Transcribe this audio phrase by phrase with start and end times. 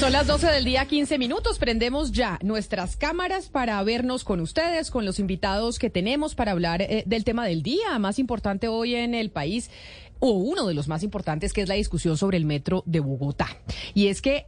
[0.00, 1.58] Son las 12 del día, 15 minutos.
[1.58, 6.80] Prendemos ya nuestras cámaras para vernos con ustedes, con los invitados que tenemos para hablar
[6.80, 9.70] eh, del tema del día más importante hoy en el país,
[10.18, 13.48] o uno de los más importantes, que es la discusión sobre el metro de Bogotá.
[13.92, 14.46] Y es que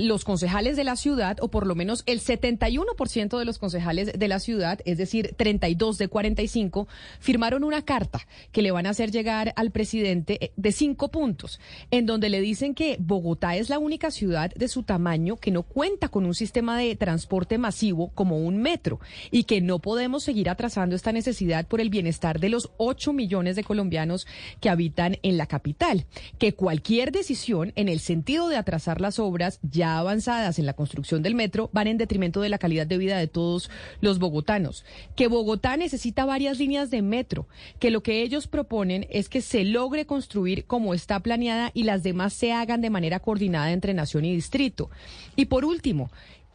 [0.00, 4.28] los concejales de la ciudad, o por lo menos el 71% de los concejales de
[4.28, 9.10] la ciudad, es decir, 32 de 45, firmaron una carta que le van a hacer
[9.10, 13.78] llegar al presidente eh, de cinco puntos, en donde le dicen que Bogotá es la
[13.78, 18.38] única ciudad de su tamaño que no cuenta con un sistema de transporte masivo como
[18.38, 22.70] un metro y que no podemos seguir atrasando esta necesidad por el bienestar de los
[22.78, 24.26] 8 millones de colombianos
[24.60, 26.06] que habitan en la capital.
[26.38, 31.22] Que cualquier decisión en el sentido de atrasar las obras ya avanzadas en la construcción
[31.22, 34.84] del metro van en detrimento de la calidad de vida de todos los bogotanos.
[35.16, 37.46] Que Bogotá necesita varias líneas de metro,
[37.78, 42.02] que lo que ellos proponen es que se logre construir como está planeada y las
[42.02, 44.90] demás se hagan de manera coordinada entre nación y distrito.
[45.36, 46.10] Y por último,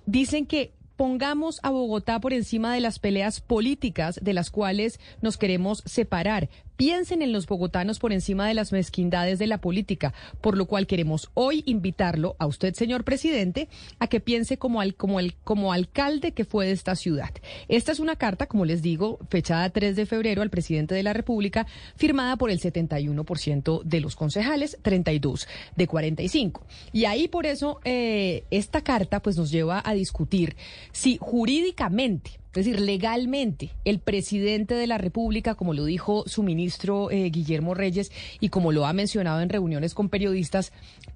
[0.06, 5.38] dicen que pongamos a Bogotá por encima de las peleas políticas de las cuales nos
[5.38, 6.50] queremos separar.
[6.78, 10.88] Piensen en los bogotanos por encima de las mezquindades de la política, por lo cual
[10.88, 15.72] queremos hoy invitarlo a usted, señor presidente, a que piense como, al, como, el, como
[15.72, 17.32] alcalde que fue de esta ciudad.
[17.68, 21.14] Esta es una carta, como les digo, fechada 3 de febrero al presidente de la
[21.14, 21.66] República,
[21.96, 26.66] firmada por el 71% de los concejales, 32 de 45.
[26.92, 30.56] Y ahí por eso eh, esta carta pues nos lleva a discutir
[30.92, 37.12] si jurídicamente es decir, legalmente, el presidente de la República, como lo dijo su ministro
[37.12, 40.72] eh, Guillermo Reyes y como lo ha mencionado en reuniones con periodistas,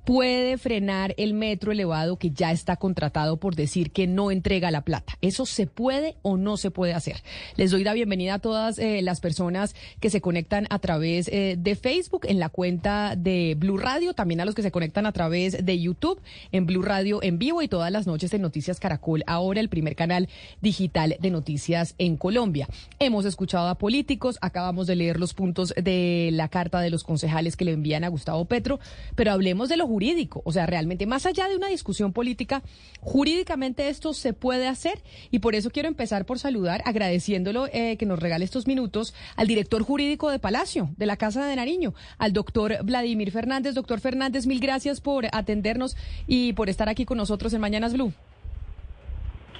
[0.06, 4.82] puede frenar el metro elevado que ya está contratado por decir que no entrega la
[4.82, 5.18] plata.
[5.22, 7.24] ¿Eso se puede o no se puede hacer?
[7.56, 11.56] Les doy la bienvenida a todas eh, las personas que se conectan a través eh,
[11.60, 15.12] de Facebook, en la cuenta de Blue Radio, también a los que se conectan a
[15.12, 16.20] través de YouTube,
[16.52, 19.96] en Blue Radio en vivo y todas las noches en Noticias Caracol, ahora el primer
[19.96, 20.28] canal
[20.62, 22.68] digital de noticias en Colombia.
[23.00, 27.56] Hemos escuchado a políticos, acabamos de leer los puntos de la carta de los concejales
[27.56, 28.80] que le envían a Gustavo Petro,
[29.16, 32.64] pero hablemos de lo jurídico, o sea, realmente más allá de una discusión política,
[33.02, 35.02] jurídicamente esto se puede hacer
[35.32, 39.48] y por eso quiero empezar por saludar, agradeciéndolo eh, que nos regale estos minutos al
[39.48, 43.76] director jurídico de Palacio, de la Casa de Nariño, al doctor Vladimir Fernández.
[43.76, 45.96] Doctor Fernández, mil gracias por atendernos
[46.28, 48.14] y por estar aquí con nosotros en Mañanas Blue.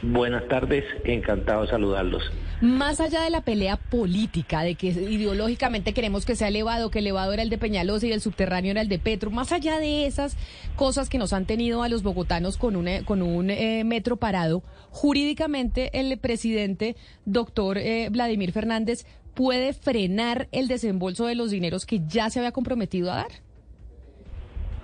[0.02, 2.24] Buenas tardes, encantado de saludarlos.
[2.62, 7.34] Más allá de la pelea política, de que ideológicamente queremos que sea elevado, que elevado
[7.34, 10.38] era el de Peñalosa y el subterráneo era el de Petro, más allá de esas
[10.78, 14.64] cosas que nos han tenido a los bogotanos con un, con un eh, metro parado,
[14.90, 16.96] jurídicamente el presidente,
[17.26, 22.52] doctor eh, Vladimir Fernández, puede frenar el desembolso de los dineros que ya se había
[22.52, 23.32] comprometido a dar.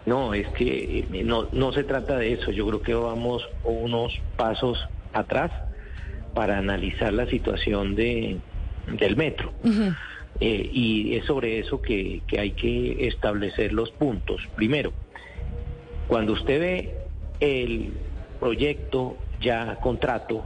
[0.05, 2.51] No, es que eh, no, no se trata de eso.
[2.51, 4.77] Yo creo que vamos unos pasos
[5.15, 5.51] atrás
[6.33, 8.37] para analizar la situación de,
[8.99, 9.53] del metro.
[10.41, 14.41] Eh, y es sobre eso que, que hay que establecer los puntos.
[14.55, 14.91] Primero,
[16.07, 16.95] cuando usted ve
[17.39, 17.93] el
[18.39, 20.45] proyecto ya contrato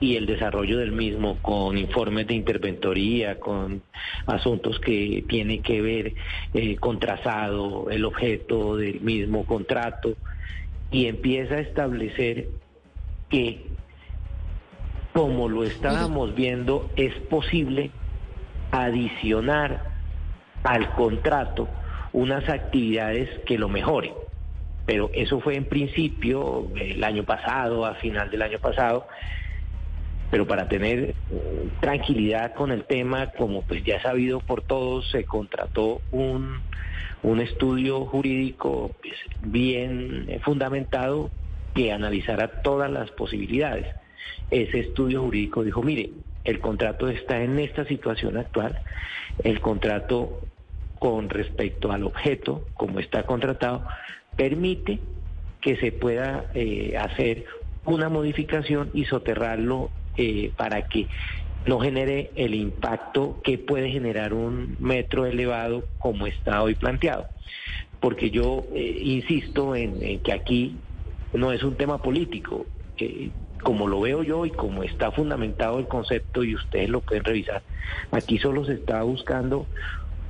[0.00, 3.82] y el desarrollo del mismo con informes de interventoría, con
[4.26, 6.14] asuntos que tienen que ver
[6.54, 10.14] eh, con trazado, el objeto del mismo contrato,
[10.90, 12.48] y empieza a establecer
[13.28, 13.60] que
[15.12, 17.90] como lo estábamos viendo, es posible
[18.70, 19.84] adicionar
[20.62, 21.68] al contrato
[22.12, 24.12] unas actividades que lo mejoren.
[24.86, 29.06] Pero eso fue en principio el año pasado, a final del año pasado.
[30.30, 35.24] Pero para tener mm, tranquilidad con el tema, como pues ya sabido por todos, se
[35.24, 36.60] contrató un,
[37.22, 41.30] un estudio jurídico pues, bien fundamentado
[41.74, 43.86] que analizara todas las posibilidades
[44.50, 46.10] ese estudio jurídico dijo, mire,
[46.44, 48.80] el contrato está en esta situación actual,
[49.44, 50.40] el contrato
[50.98, 53.86] con respecto al objeto, como está contratado,
[54.36, 54.98] permite
[55.60, 57.46] que se pueda eh, hacer
[57.84, 61.08] una modificación y soterrarlo eh, para que
[61.66, 67.26] no genere el impacto que puede generar un metro elevado como está hoy planteado.
[68.00, 70.76] Porque yo eh, insisto en que aquí
[71.32, 72.66] no es un tema político.
[72.98, 73.30] Eh,
[73.62, 77.62] como lo veo yo y como está fundamentado el concepto y ustedes lo pueden revisar,
[78.10, 79.66] aquí solo se está buscando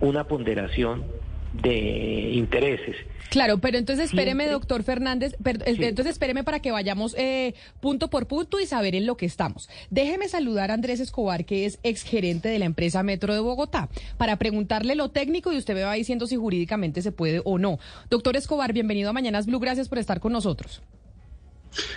[0.01, 1.05] una ponderación
[1.53, 2.97] de intereses.
[3.29, 8.59] Claro, pero entonces espéreme, doctor Fernández, entonces espéreme para que vayamos eh, punto por punto
[8.59, 9.69] y saber en lo que estamos.
[9.89, 14.37] Déjeme saludar a Andrés Escobar, que es exgerente de la empresa Metro de Bogotá, para
[14.37, 17.79] preguntarle lo técnico y usted me va diciendo si jurídicamente se puede o no.
[18.11, 20.83] Doctor Escobar, bienvenido a Mañanas Blue, gracias por estar con nosotros.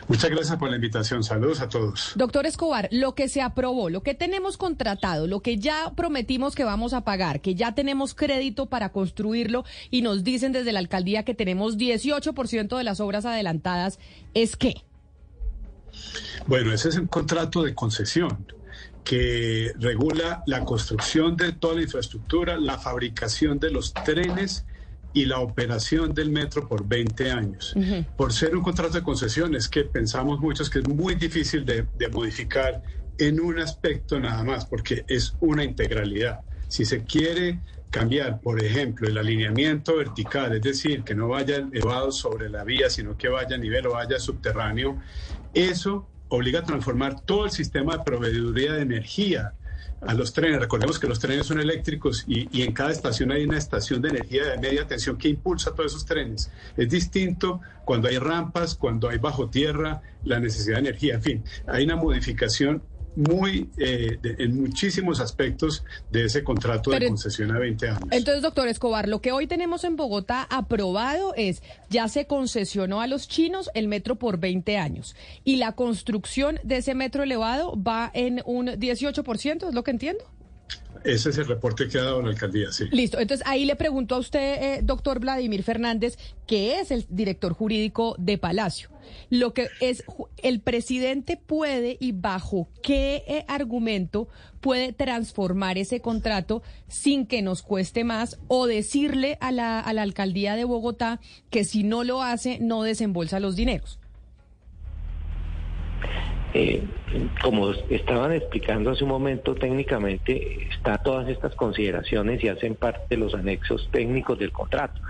[0.08, 1.24] Muchas gracias por la invitación.
[1.24, 2.14] Saludos a todos.
[2.16, 6.64] Doctor Escobar, lo que se aprobó, lo que tenemos contratado, lo que ya prometimos que
[6.64, 11.24] vamos a pagar, que ya tenemos crédito para construirlo y nos dicen desde la alcaldía
[11.24, 14.00] que tenemos 18% de las obras adelantadas,
[14.34, 14.76] ¿es qué?
[16.48, 18.46] Bueno, ese es un contrato de concesión
[19.04, 24.66] que regula la construcción de toda la infraestructura, la fabricación de los trenes
[25.14, 27.76] y la operación del metro por 20 años.
[28.18, 32.82] Por ser un contrato de concesiones que pensamos muchos que es muy difícil de, modificar
[33.18, 36.42] en un aspecto nada más, porque es una integralidad.
[36.68, 37.60] Si se quiere
[37.92, 42.90] cambiar, por ejemplo, el alineamiento vertical, es decir, que no vaya elevado sobre la vía,
[42.90, 45.00] sino que vaya a nivel o vaya subterráneo,
[45.54, 49.54] eso obliga a transformar todo el sistema de proveeduría de energía
[50.08, 50.60] a los trenes.
[50.60, 54.46] Recordemos que los trenes son eléctricos y, en cada estación hay una estación de energía
[54.46, 56.52] de media tensión que impulsa todos esos trenes.
[56.78, 61.16] Es distinto cuando hay rampas, cuando hay bajo tierra, la necesidad de energía.
[61.16, 62.84] En fin, hay una modificación
[63.16, 68.04] muy eh, en muchísimos aspectos de ese contrato de concesión a 20 años.
[68.12, 73.08] Entonces, doctor Escobar, lo que hoy tenemos en Bogotá aprobado es, ya se concesionó a
[73.08, 78.12] los chinos el metro por 20 años y la construcción de ese metro elevado va
[78.14, 80.24] en un 18%, ¿es lo que entiendo?
[81.04, 82.86] Ese es el reporte que ha dado la alcaldía, sí.
[82.92, 83.20] Listo.
[83.20, 86.18] Entonces ahí le pregunto a usted, eh, doctor Vladimir Fernández,
[86.48, 88.93] que es el director jurídico de Palacio.
[89.30, 90.04] Lo que es,
[90.38, 94.28] el presidente puede y bajo qué eh, argumento
[94.62, 100.02] puede transformar ese contrato sin que nos cueste más o decirle a la, a la
[100.02, 101.20] alcaldía de Bogotá
[101.50, 104.00] que si no lo hace no desembolsa los dineros.
[106.56, 106.84] Eh,
[107.42, 113.18] como estaban explicando hace un momento, técnicamente está todas estas consideraciones y hacen parte de
[113.18, 115.02] los anexos técnicos del contrato.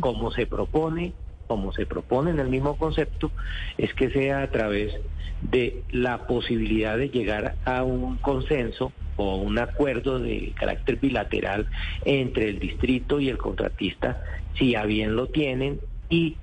[0.00, 1.12] Como se propone,
[1.48, 3.32] como se propone en el mismo concepto,
[3.76, 4.94] es que sea a través
[5.40, 11.66] de la posibilidad de llegar a un consenso o un acuerdo de carácter bilateral
[12.04, 14.22] entre el distrito y el contratista,
[14.56, 16.36] si a bien lo tienen, y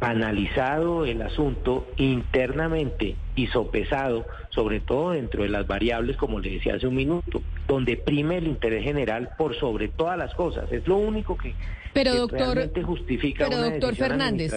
[0.00, 6.74] analizado el asunto internamente y sopesado, sobre todo dentro de las variables, como le decía
[6.74, 10.72] hace un minuto, donde prime el interés general por sobre todas las cosas.
[10.72, 11.54] Es lo único que,
[11.92, 14.52] pero doctor, realmente justifica pero doctor Fernández,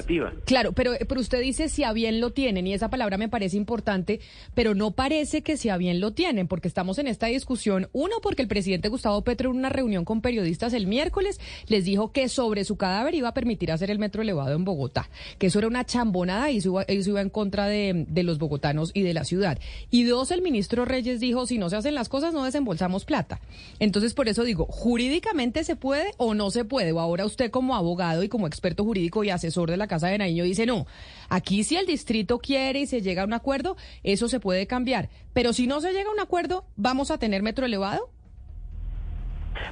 [0.45, 3.57] claro, pero, pero usted dice si a bien lo tienen y esa palabra me parece
[3.57, 4.19] importante,
[4.53, 7.89] pero no parece que si a bien lo tienen, porque estamos en esta discusión.
[7.94, 12.12] Uno, porque el presidente Gustavo Petro en una reunión con periodistas el miércoles les dijo
[12.12, 15.59] que sobre su cadáver iba a permitir hacer el metro elevado en Bogotá, que eso
[15.59, 19.24] era una chambonada y eso iba, en contra de, de los bogotanos y de la
[19.24, 19.59] ciudad.
[19.89, 23.39] Y dos, el ministro Reyes dijo si no se hacen las cosas no desembolsamos plata.
[23.80, 26.91] Entonces por eso digo, jurídicamente se puede o no se puede.
[26.91, 30.18] O ahora usted como abogado y como experto jurídico y asesor de la Casa de
[30.18, 30.86] Nariño dice, no,
[31.30, 35.09] aquí si el distrito quiere y se llega a un acuerdo, eso se puede cambiar.
[35.33, 38.09] Pero si no se llega a un acuerdo, ¿vamos a tener metro elevado?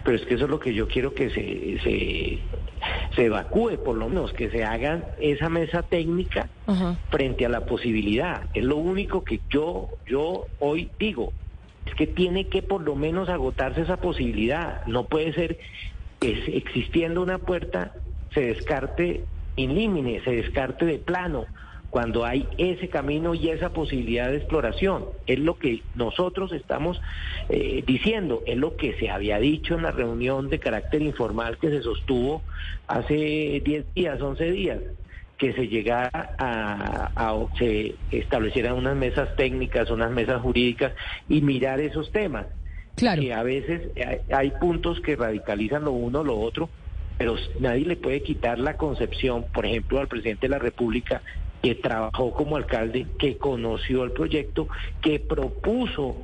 [0.04, 2.40] Pero es que eso es lo que yo quiero que se, se,
[3.16, 6.50] se evacúe, por lo menos, que se haga esa mesa técnica
[7.10, 8.44] frente a la posibilidad.
[8.54, 11.34] Es lo único que yo, yo hoy digo.
[11.86, 14.86] Es que tiene que por lo menos agotarse esa posibilidad.
[14.86, 15.60] No puede ser
[16.22, 17.94] que existiendo una puerta
[18.34, 19.25] se descarte
[19.56, 21.46] in limine, se descarte de plano,
[21.90, 25.06] cuando hay ese camino y esa posibilidad de exploración.
[25.28, 27.01] Es lo que nosotros estamos
[27.50, 31.70] eh, diciendo, es lo que se había dicho en la reunión de carácter informal que
[31.70, 32.44] se sostuvo
[32.88, 34.80] hace 10 días, 11 días
[35.38, 40.94] que se llegara a, a, se establecieran unas mesas técnicas, unas mesas jurídicas
[41.28, 42.46] y mirar esos temas.
[42.96, 43.22] Claro.
[43.22, 43.90] Que a veces
[44.34, 46.70] hay, puntos que radicalizan lo uno o lo otro,
[47.18, 51.22] pero nadie le puede quitar la concepción, por ejemplo, al presidente de la República,
[51.62, 54.68] que trabajó como alcalde, que conoció el proyecto,
[55.02, 56.18] que propuso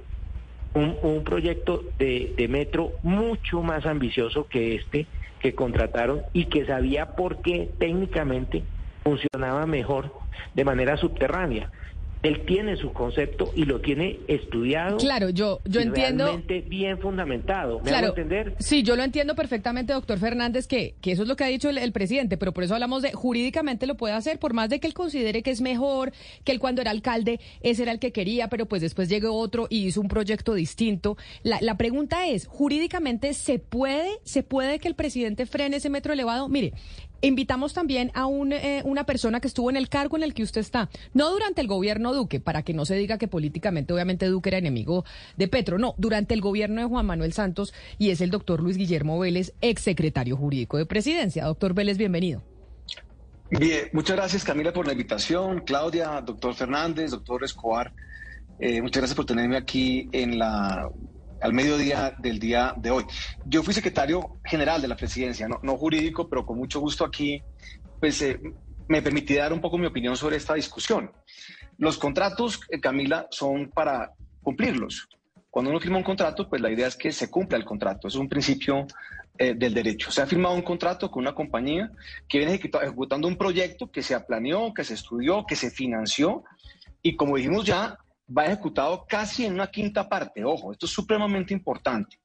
[0.74, 5.08] un, proyecto de, de, metro mucho más ambicioso que este
[5.40, 8.64] que contrataron y que sabía por qué técnicamente
[9.04, 10.12] funcionaba mejor
[10.54, 11.72] de manera subterránea
[12.28, 14.98] Él tiene su concepto y lo tiene estudiado.
[14.98, 16.26] Claro, yo, yo y entiendo.
[16.26, 17.80] Realmente bien fundamentado.
[17.80, 18.56] ¿Me Claro, entender?
[18.60, 21.70] sí, yo lo entiendo perfectamente, doctor Fernández, que, que eso es lo que ha dicho
[21.70, 24.80] el, el presidente, pero por eso hablamos de jurídicamente lo puede hacer, por más de
[24.80, 26.12] que él considere que es mejor,
[26.44, 29.68] que él cuando era alcalde ese era el que quería, pero pues después llegó otro
[29.70, 31.18] y hizo un proyecto distinto.
[31.44, 36.12] La, la pregunta es, jurídicamente se puede, se puede que el presidente frene ese metro
[36.14, 36.50] elevado.
[36.50, 36.74] Mire,
[37.22, 40.44] Invitamos también a un, eh, una persona que estuvo en el cargo en el que
[40.44, 44.28] usted está, no durante el gobierno Duque, para que no se diga que políticamente obviamente
[44.28, 45.04] Duque era enemigo
[45.36, 48.78] de Petro, no, durante el gobierno de Juan Manuel Santos y es el doctor Luis
[48.78, 51.46] Guillermo Vélez, exsecretario jurídico de presidencia.
[51.46, 52.44] Doctor Vélez, bienvenido.
[53.50, 57.94] Bien, muchas gracias Camila por la invitación, Claudia, doctor Fernández, doctor Escobar,
[58.60, 60.90] eh, muchas gracias por tenerme aquí en la
[61.42, 63.06] al mediodía del día de hoy.
[63.46, 67.42] Yo fui secretario general de la presidencia, no, jurídico, pero con mucho gusto aquí,
[68.00, 68.40] pues eh,
[68.88, 71.12] me permití dar un poco mi opinión sobre esta discusión.
[71.78, 75.08] Los contratos, eh, Camila, son para cumplirlos.
[75.50, 78.08] Cuando uno firma un contrato, pues la idea es que se cumpla el contrato.
[78.08, 78.86] Es un principio
[79.38, 80.12] eh, del derecho.
[80.12, 81.92] Se ha firmado un contrato con una compañía
[82.28, 86.44] que viene ejecutando un proyecto que se planeó, que se estudió, que se financió
[87.02, 87.98] y como dijimos ya,
[88.36, 90.44] va ejecutado casi en una quinta parte.
[90.44, 92.20] Ojo, esto es supremamente importante.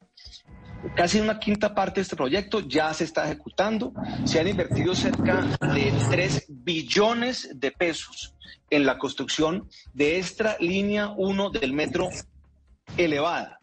[0.96, 3.92] Casi en una quinta parte de este proyecto ya se está ejecutando.
[4.24, 5.42] Se han invertido cerca
[5.74, 8.34] de 3 billones de pesos
[8.68, 12.08] en la construcción de esta línea 1 del metro
[12.96, 13.60] elevada.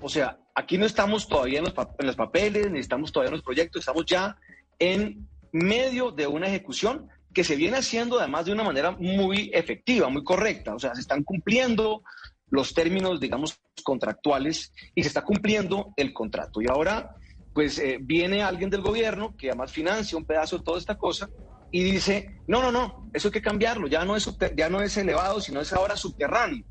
[0.00, 3.36] O sea, aquí no estamos todavía en los, en los papeles, ni estamos todavía en
[3.36, 4.36] los proyectos, estamos ya
[4.78, 10.08] en medio de una ejecución que se viene haciendo además de una manera muy efectiva,
[10.08, 10.74] muy correcta.
[10.74, 12.02] O sea, se están cumpliendo
[12.50, 16.60] los términos, digamos, contractuales y se está cumpliendo el contrato.
[16.60, 17.16] Y ahora,
[17.54, 21.28] pues eh, viene alguien del gobierno que además financia un pedazo de toda esta cosa
[21.70, 24.94] y dice, no, no, no, eso hay que cambiarlo, ya no es, ya no es
[24.98, 26.64] elevado, sino es ahora subterráneo.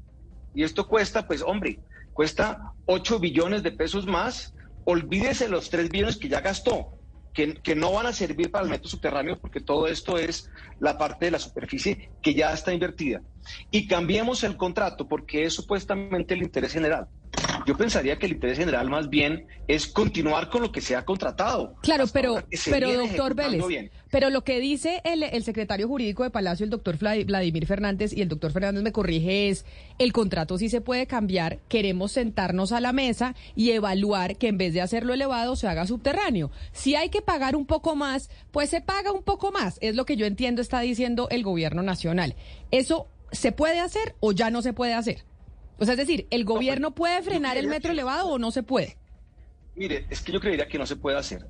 [0.53, 1.79] Y esto cuesta, pues, hombre,
[2.13, 4.53] cuesta 8 billones de pesos más,
[4.85, 7.00] olvídese los 3 billones que ya gastó
[7.33, 11.25] que, no van a servir para el metro subterráneo porque todo esto es la parte
[11.25, 13.21] de la superficie que ya está invertida.
[13.71, 17.07] Y cambiemos el contrato porque es supuestamente el interés general.
[17.65, 21.05] Yo pensaría que el interés general más bien es continuar con lo que se ha
[21.05, 21.75] contratado.
[21.81, 26.69] Claro, pero, pero doctor Vélez, pero lo que dice el, secretario jurídico de Palacio, el
[26.69, 29.65] doctor Vladimir Fernández, y el doctor Fernández me corrige, es
[29.97, 34.57] el contrato sí se puede cambiar, queremos sentarnos a la mesa y evaluar que en
[34.57, 36.51] vez de hacerlo elevado se haga subterráneo.
[36.73, 40.05] Si hay que pagar un poco más, pues se paga un poco más, es lo
[40.05, 42.35] que yo entiendo está diciendo el gobierno nacional.
[42.69, 45.23] ¿Eso se puede hacer o ya no se puede hacer?
[45.79, 48.97] O sea, es decir, ¿el gobierno puede frenar el metro elevado o no se puede?
[49.75, 51.45] Mire, es que yo creería que no se puede hacer.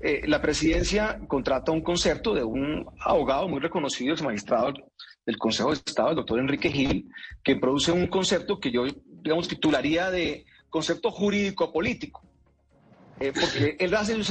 [0.00, 4.74] Eh, la presidencia contrata un concepto de un abogado muy reconocido, el magistrado
[5.24, 7.08] del Consejo de Estado, el doctor Enrique Gil,
[7.42, 12.22] que produce un concepto que yo, digamos, titularía de concepto jurídico-político.
[13.20, 14.24] Eh, porque él hace una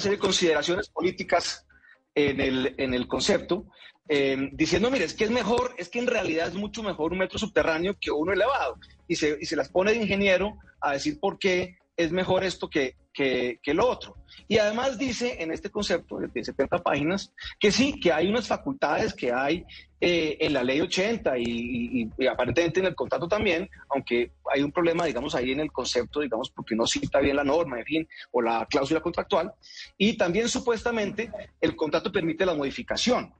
[0.00, 1.66] serie de consideraciones políticas
[2.14, 3.66] en el, en el concepto,
[4.08, 7.18] eh, diciendo, mire, es que es mejor, es que en realidad es mucho mejor un
[7.18, 8.76] metro subterráneo que uno elevado.
[9.06, 12.70] Y se, y se las pone de ingeniero a decir por qué es mejor esto
[12.70, 14.14] que, que, que, lo otro.
[14.46, 19.12] Y además dice en este concepto de 70 páginas que sí, que hay unas facultades
[19.12, 19.66] que hay
[20.00, 24.70] eh, en la ley 80 y, y, aparentemente en el contrato también, aunque hay un
[24.70, 28.08] problema, digamos, ahí en el concepto, digamos, porque no cita bien la norma, en fin,
[28.30, 29.52] o la cláusula contractual.
[29.96, 33.34] Y también supuestamente el contrato permite la modificación.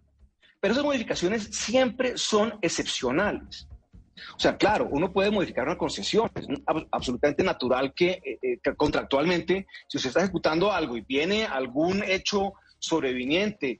[0.60, 3.67] Pero esas modificaciones siempre son excepcionales.
[4.36, 6.46] O sea, claro, uno puede modificar una concesión, es
[6.90, 12.02] absolutamente natural que, eh, eh, que, contractualmente, si usted está ejecutando algo y viene algún
[12.02, 13.78] hecho sobreviniente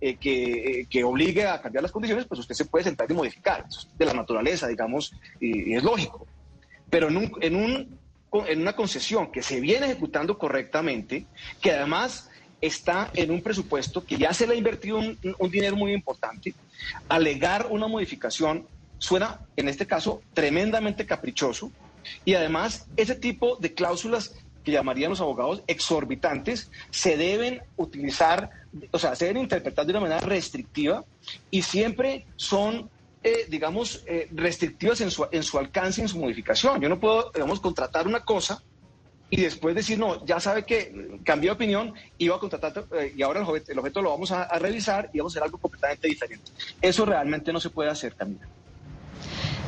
[0.00, 3.66] eh, que, que, obligue a cambiar las condiciones, pues usted se puede sentar y modificar.
[3.96, 6.26] De la naturaleza, digamos, y, es lógico.
[6.88, 7.98] Pero en, un, en, un,
[8.46, 11.26] en una concesión que se viene ejecutando correctamente,
[11.60, 12.30] que además
[12.60, 16.54] está en un presupuesto que ya se le ha invertido un dinero muy importante,
[17.08, 18.66] alegar una modificación
[18.98, 21.72] suena, en este caso, tremendamente caprichoso
[22.24, 28.50] y además ese tipo de cláusulas que llamarían los abogados exorbitantes se deben utilizar,
[28.90, 31.04] o sea, se deben interpretar de una manera restrictiva
[31.50, 32.90] y siempre son,
[33.22, 36.80] eh, digamos, eh, restrictivas en su, en su alcance, en su modificación.
[36.80, 38.62] Yo no puedo, digamos, contratar una cosa
[39.30, 43.22] y después decir, no, ya sabe que cambió de opinión, iba a contratar eh, y
[43.22, 45.58] ahora el objeto, el objeto, lo vamos a, a, revisar y vamos a hacer algo
[45.58, 46.50] completamente diferente.
[46.80, 48.57] Eso realmente no se puede hacer, también.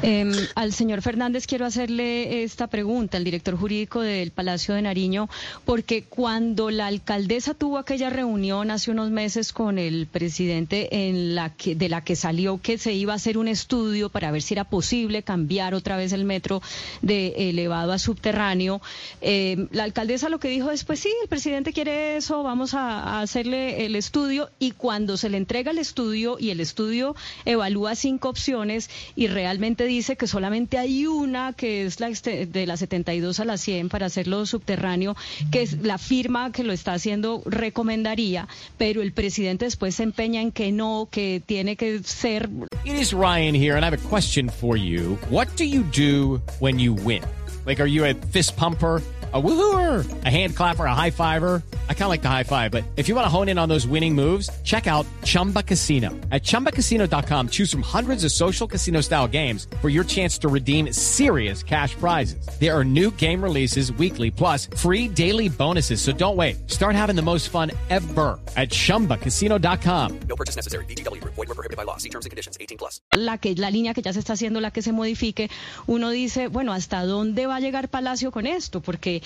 [0.02, 5.28] Eh, al señor Fernández quiero hacerle esta pregunta, el director jurídico del Palacio de Nariño,
[5.66, 11.50] porque cuando la alcaldesa tuvo aquella reunión hace unos meses con el presidente en la
[11.50, 14.54] que, de la que salió que se iba a hacer un estudio para ver si
[14.54, 16.62] era posible cambiar otra vez el metro
[17.02, 18.80] de elevado a subterráneo,
[19.20, 23.00] eh, la alcaldesa lo que dijo es, pues sí, el presidente quiere eso, vamos a,
[23.00, 27.14] a hacerle el estudio y cuando se le entrega el estudio y el estudio
[27.44, 32.76] evalúa cinco opciones y realmente dice que solamente hay una, que es la de la
[32.76, 35.16] 72 a la 100 para hacerlo subterráneo,
[35.50, 40.40] que es la firma que lo está haciendo recomendaría, pero el presidente después se empeña
[40.40, 42.48] en que no, que tiene que ser.
[42.84, 45.18] It is Ryan here and I have a question for you.
[45.28, 47.22] What do you do when you win?
[47.66, 49.02] Like, are you a fist pumper?
[49.32, 51.62] A woohooer, a hand clapper, a high fiver.
[51.88, 53.68] I kind of like the high five, but if you want to hone in on
[53.68, 56.10] those winning moves, check out Chumba Casino.
[56.32, 60.92] At ChumbaCasino.com, choose from hundreds of social casino style games for your chance to redeem
[60.92, 62.44] serious cash prizes.
[62.58, 66.00] There are new game releases weekly, plus free daily bonuses.
[66.00, 66.68] So don't wait.
[66.68, 70.20] Start having the most fun ever at ChumbaCasino.com.
[70.28, 70.84] No purchase necessary.
[70.86, 71.22] BGW.
[71.22, 71.98] Void were prohibited by law.
[71.98, 72.56] See terms and conditions.
[72.58, 73.00] 18 plus.
[73.14, 75.50] La, que, la línea que ya se está haciendo, la que se modifique,
[75.86, 78.80] uno dice, bueno, ¿hasta dónde va a llegar Palacio con esto?
[78.80, 79.19] Porque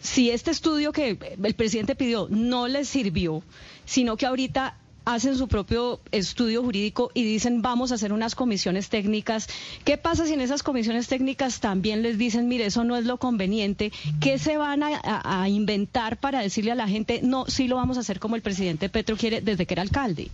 [0.00, 3.42] si este estudio que el presidente pidió no les sirvió,
[3.84, 4.76] sino que ahorita
[5.14, 9.48] hacen su propio estudio jurídico y dicen vamos a hacer unas comisiones técnicas.
[9.84, 13.16] ¿Qué pasa si en esas comisiones técnicas también les dicen, mire, eso no es lo
[13.16, 13.90] conveniente?
[14.20, 18.00] ¿Qué se van a, inventar para decirle a la gente, no, sí lo vamos a
[18.00, 20.28] hacer como el presidente Petro quiere desde que era alcalde?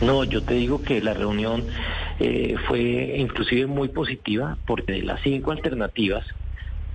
[0.00, 1.64] No, yo te digo que la reunión
[2.20, 6.24] eh, fue inclusive muy positiva porque de las cinco alternativas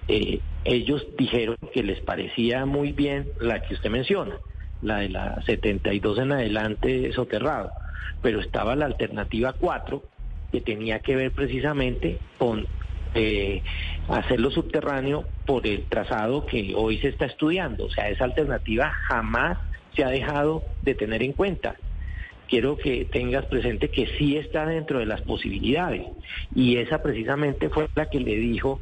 [0.07, 4.38] eh, ellos dijeron que les parecía muy bien la que usted menciona,
[4.81, 7.72] la de la 72 en adelante soterrado,
[8.22, 10.03] pero estaba la alternativa 4
[10.51, 12.67] que tenía que ver precisamente con
[13.15, 13.62] eh,
[14.07, 17.86] hacerlo subterráneo por el trazado que hoy se está estudiando.
[17.86, 19.57] O sea, esa alternativa jamás
[19.95, 21.75] se ha dejado de tener en cuenta
[22.53, 26.03] quiero que tengas presente que sí está dentro de las posibilidades.
[26.53, 28.79] Y esa precisamente fue la que le dijo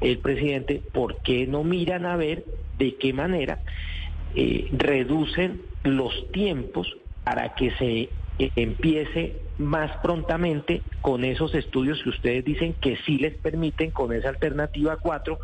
[0.00, 2.44] el presidente, ¿por qué no miran a ver
[2.78, 3.60] de qué manera
[4.34, 12.10] eh, reducen los tiempos para que se eh, empiece más prontamente con esos estudios que
[12.10, 15.38] ustedes dicen que sí les permiten con esa alternativa 4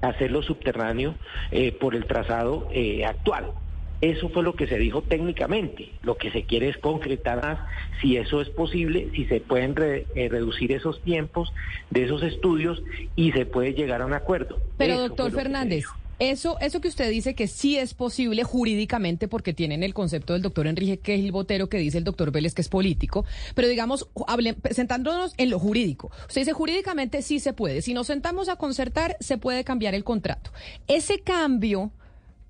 [0.00, 1.16] hacerlo subterráneo
[1.50, 2.68] eh, por el trazado
[3.06, 3.52] actual.
[4.00, 5.90] Eso fue lo que se dijo técnicamente.
[6.02, 7.58] Lo que se quiere es concretar más
[8.00, 11.52] si eso es posible, si se pueden eh, reducir esos tiempos
[11.90, 12.82] de esos estudios
[13.14, 14.58] y se puede llegar a un acuerdo.
[14.76, 15.84] Pero doctor Fernández.
[16.18, 20.40] Eso, eso que usted dice que sí es posible jurídicamente porque tienen el concepto del
[20.40, 24.56] doctor Enrique Quejil Botero que dice el doctor Vélez que es político, pero digamos, hable,
[24.70, 26.10] sentándonos en lo jurídico.
[26.26, 27.82] Usted dice jurídicamente sí se puede.
[27.82, 30.52] Si nos sentamos a concertar, se puede cambiar el contrato.
[30.88, 31.92] Ese cambio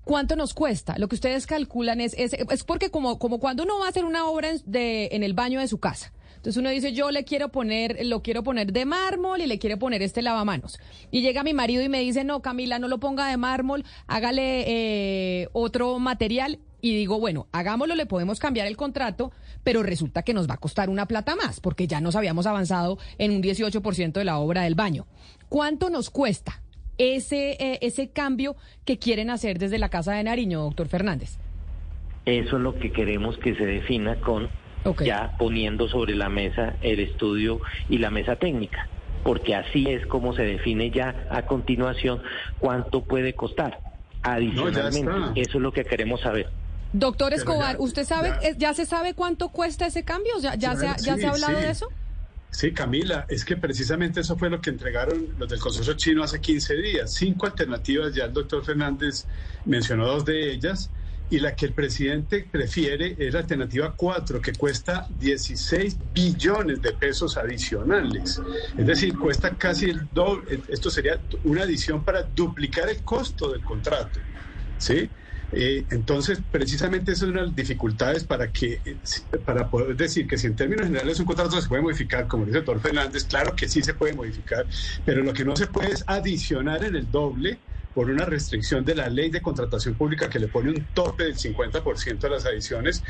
[0.07, 0.95] ¿Cuánto nos cuesta?
[0.97, 4.05] Lo que ustedes calculan es, es, es porque como, como cuando uno va a hacer
[4.05, 6.13] una obra en, de, en el baño de su casa.
[6.37, 9.77] Entonces uno dice, yo le quiero poner, lo quiero poner de mármol y le quiero
[9.77, 10.79] poner este lavamanos.
[11.11, 14.63] Y llega mi marido y me dice, no, Camila, no lo ponga de mármol, hágale
[15.41, 16.59] eh, otro material.
[16.79, 19.33] Y digo, bueno, hagámoslo, le podemos cambiar el contrato,
[19.65, 22.97] pero resulta que nos va a costar una plata más, porque ya nos habíamos avanzado
[23.17, 25.05] en un 18% de la obra del baño.
[25.49, 26.61] ¿Cuánto nos cuesta?
[26.97, 28.55] Ese, eh, ese cambio
[28.85, 31.37] que quieren hacer desde la Casa de Nariño, doctor Fernández?
[32.25, 34.49] Eso es lo que queremos que se defina con
[35.03, 38.87] ya poniendo sobre la mesa el estudio y la mesa técnica,
[39.23, 42.21] porque así es como se define ya a continuación
[42.59, 43.79] cuánto puede costar.
[44.23, 46.49] Adicionalmente, eso es lo que queremos saber.
[46.93, 50.33] Doctor Escobar, ¿usted sabe, ya, se sabe cuánto cuesta ese cambio?
[50.41, 51.89] ¿Ya, ya, se, ya se ha hablado de eso?
[52.49, 56.39] Sí, Camila, es que precisamente eso fue lo que entregaron los del Consorcio Chino hace
[56.39, 57.13] 15 días.
[57.13, 59.25] Cinco alternativas, ya el doctor Fernández
[59.65, 60.89] mencionó dos de ellas,
[61.29, 66.93] y la que el presidente prefiere es la alternativa 4, que cuesta 16 billones de
[66.93, 68.41] pesos adicionales.
[68.77, 73.61] Es decir, cuesta casi el doble, esto sería una adición para duplicar el costo del
[73.61, 74.19] contrato.
[74.77, 75.09] ¿Sí?
[75.51, 78.99] Eh, entonces, precisamente esas son las dificultades para que eh,
[79.45, 82.59] para poder decir que si en términos generales un contrato se puede modificar, como dice
[82.59, 84.67] el doctor Fernández, claro que sí se puede modificar,
[85.05, 87.61] pero lo que no se puede es adicionar en el doble
[87.97, 91.35] por una restricción de la ley de contratación pública que le pone un tope del
[91.35, 93.03] 50% a las adiciones,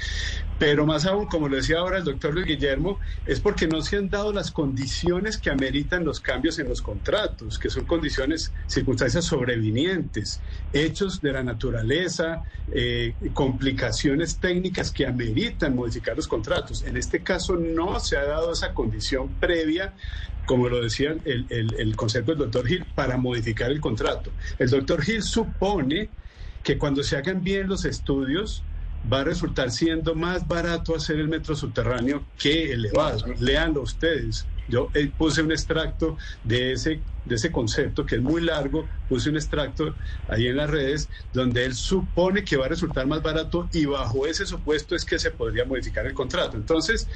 [0.57, 3.97] pero más aún, como lo decía ahora el doctor Luis Guillermo, es porque no se
[3.97, 9.25] han dado las condiciones que ameritan los cambios en los contratos, que son condiciones, circunstancias
[9.25, 10.39] sobrevinientes,
[10.71, 16.83] hechos de la naturaleza, eh, complicaciones técnicas que ameritan modificar los contratos.
[16.83, 19.93] En este caso no se ha dado esa condición previa
[20.47, 24.31] como lo decía el, el, concepto del doctor Gil, para modificar el contrato.
[24.57, 26.09] El doctor Gil supone
[26.63, 28.63] que cuando se hagan bien los estudios,
[29.11, 33.25] va a resultar siendo más barato hacer el metro subterráneo que elevado.
[33.39, 34.45] Leanlo ustedes.
[34.67, 39.29] Yo eh, puse un extracto de ese, de ese concepto que es muy largo, puse
[39.29, 39.95] un extracto
[40.27, 44.25] ahí en las redes donde él supone que va a resultar más barato y bajo
[44.27, 46.57] ese supuesto es que se podría modificar el contrato.
[46.57, 47.07] Entonces,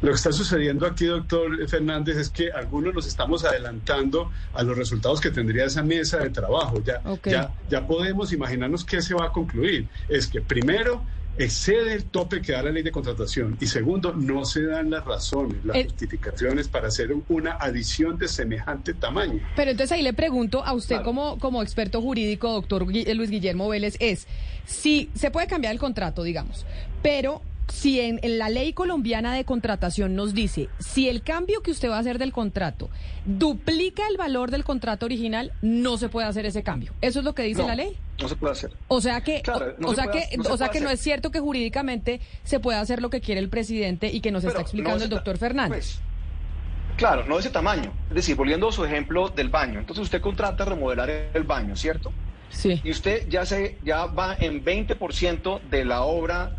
[0.00, 4.76] lo que está sucediendo aquí, doctor Fernández, es que algunos nos estamos adelantando a los
[4.76, 6.82] resultados que tendría esa mesa de trabajo.
[6.82, 9.88] Ya, ya, ya podemos imaginarnos qué se va a concluir.
[10.06, 11.06] Es que primero
[11.38, 15.04] excede el tope que da la ley de contratación y segundo, no se dan las
[15.04, 19.40] razones, las justificaciones para hacer una adición de semejante tamaño.
[19.54, 23.96] Pero entonces ahí le pregunto a usted como, como experto jurídico, doctor Luis Guillermo Vélez,
[24.00, 24.26] es
[24.64, 26.66] si se puede cambiar el contrato, digamos,
[27.02, 31.90] pero si en, la ley colombiana de contratación nos dice, si el cambio que usted
[31.90, 32.88] va a hacer del contrato
[33.24, 36.92] duplica el valor del contrato original, no se puede hacer ese cambio.
[37.00, 37.96] ¿Eso es lo que dice la ley?
[38.20, 38.72] No se puede hacer.
[38.88, 39.42] O sea que,
[39.84, 43.02] o, sea que, no o sea que no es cierto que jurídicamente se pueda hacer
[43.02, 45.98] lo que quiere el presidente y que nos está explicando el doctor Fernández.
[45.98, 47.92] Pues, claro, no de ese tamaño.
[48.08, 49.80] Es decir, volviendo a su ejemplo del baño.
[49.80, 52.12] Entonces usted contrata remodelar el baño, ¿cierto?
[52.48, 52.80] Sí.
[52.84, 56.56] Y usted ya se ya va en 20% de la obra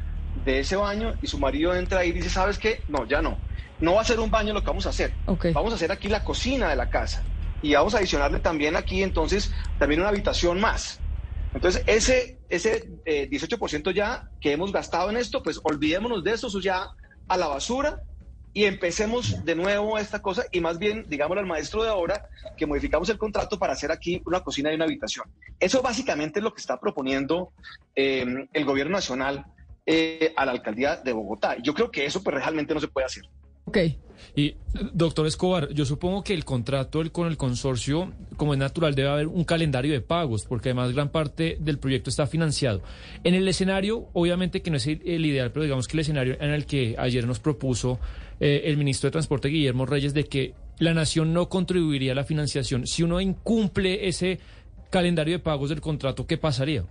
[0.48, 2.82] de ese baño y su marido entra y dice, ¿sabes qué?
[2.88, 3.38] No, ya no.
[3.82, 5.14] No va a ser un baño lo que vamos a hacer.
[5.54, 7.22] Vamos a hacer aquí la cocina de la casa.
[7.62, 11.02] Y vamos a adicionarle también aquí entonces también una habitación más.
[11.54, 16.48] Entonces, ese, ese 18% eh, ya que hemos gastado en esto, pues olvidémonos de eso,
[16.48, 16.88] eso ya
[17.28, 18.02] a la basura
[18.54, 22.66] y empecemos de nuevo esta cosa y más bien, digámosle al maestro de obra que
[22.66, 25.26] modificamos el contrato para hacer aquí una cocina y una habitación.
[25.60, 27.52] Eso básicamente es lo que está proponiendo
[27.96, 29.46] eh, el gobierno nacional
[29.90, 31.56] eh, a la alcaldía de Bogotá.
[31.64, 33.24] Yo creo que eso pues realmente no se puede hacer.
[33.64, 33.78] Ok.
[34.36, 34.56] Y,
[34.94, 39.28] doctor Escobar, yo supongo que el contrato con el consorcio, como es natural, debe haber
[39.28, 42.82] un calendario de pagos, porque además gran parte del proyecto está financiado.
[43.24, 46.52] En el escenario, obviamente que no es el, ideal, pero digamos que el escenario en
[46.52, 48.00] el que ayer nos propuso
[48.42, 52.26] eh, el ministro de Transporte, Guillermo Reyes, de que la nación no contribuiría a la
[52.26, 54.40] financiación, si uno incumple ese
[54.90, 56.86] calendario de pagos del contrato, ¿qué pasaría?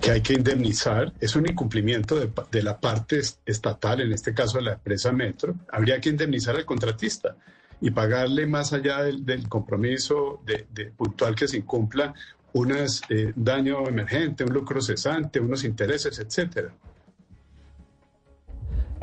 [0.00, 4.64] Que hay que indemnizar, es un incumplimiento de, la parte estatal, en este caso de
[4.64, 7.36] la empresa Metro, habría que indemnizar al contratista
[7.80, 12.14] y pagarle más allá del, compromiso de, puntual que se incumpla
[12.52, 16.72] un eh, daño emergente, un lucro cesante, unos intereses, etcétera.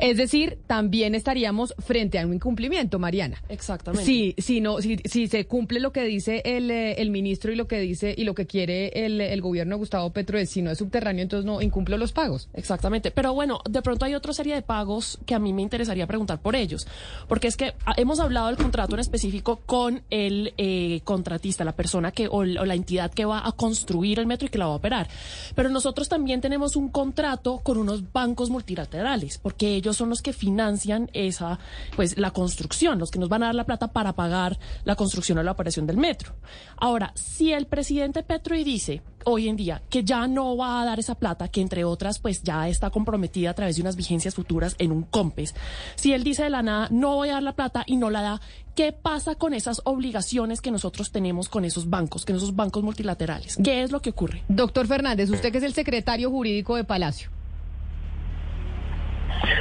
[0.02, 3.40] Es decir, también estaríamos frente a un incumplimiento, Mariana.
[3.48, 4.04] Exactamente.
[4.04, 7.54] Si, si, no, si, si se cumple lo que dice el, eh, el ministro y
[7.54, 10.60] lo que dice y lo que quiere el, el, gobierno de Gustavo Petro es si
[10.60, 12.48] no es subterráneo, entonces no incumplo los pagos.
[12.52, 13.12] Exactamente.
[13.12, 16.40] Pero bueno, de pronto hay otra serie de pagos que a mí me interesaría preguntar
[16.40, 16.84] por ellos.
[17.28, 21.76] Porque es que ah, hemos hablado del contrato en específico con el eh, contratista, la
[21.76, 24.66] persona que o, o la entidad que va a construir el metro y que la
[24.66, 25.08] va a operar.
[25.54, 30.32] Pero nosotros también tenemos un contrato con unos bancos multilaterales, porque ellos son los que
[30.32, 31.58] financian esa,
[31.96, 35.38] pues, la construcción, los que nos van a dar la plata para pagar la construcción
[35.38, 36.34] o la operación del metro.
[36.76, 40.84] Ahora, si el presidente Petro y dice hoy en día que ya no va a
[40.84, 44.34] dar esa plata, que entre otras, pues ya está comprometida a través de unas vigencias
[44.34, 45.54] futuras en un COMPES,
[45.94, 48.22] si él dice de la nada, no voy a dar la plata y no la
[48.22, 48.40] da,
[48.74, 53.58] ¿qué pasa con esas obligaciones que nosotros tenemos con esos bancos, con esos bancos multilaterales?
[53.62, 54.42] ¿Qué es lo que ocurre?
[54.48, 57.30] Doctor Fernández, usted que es el secretario jurídico de Palacio.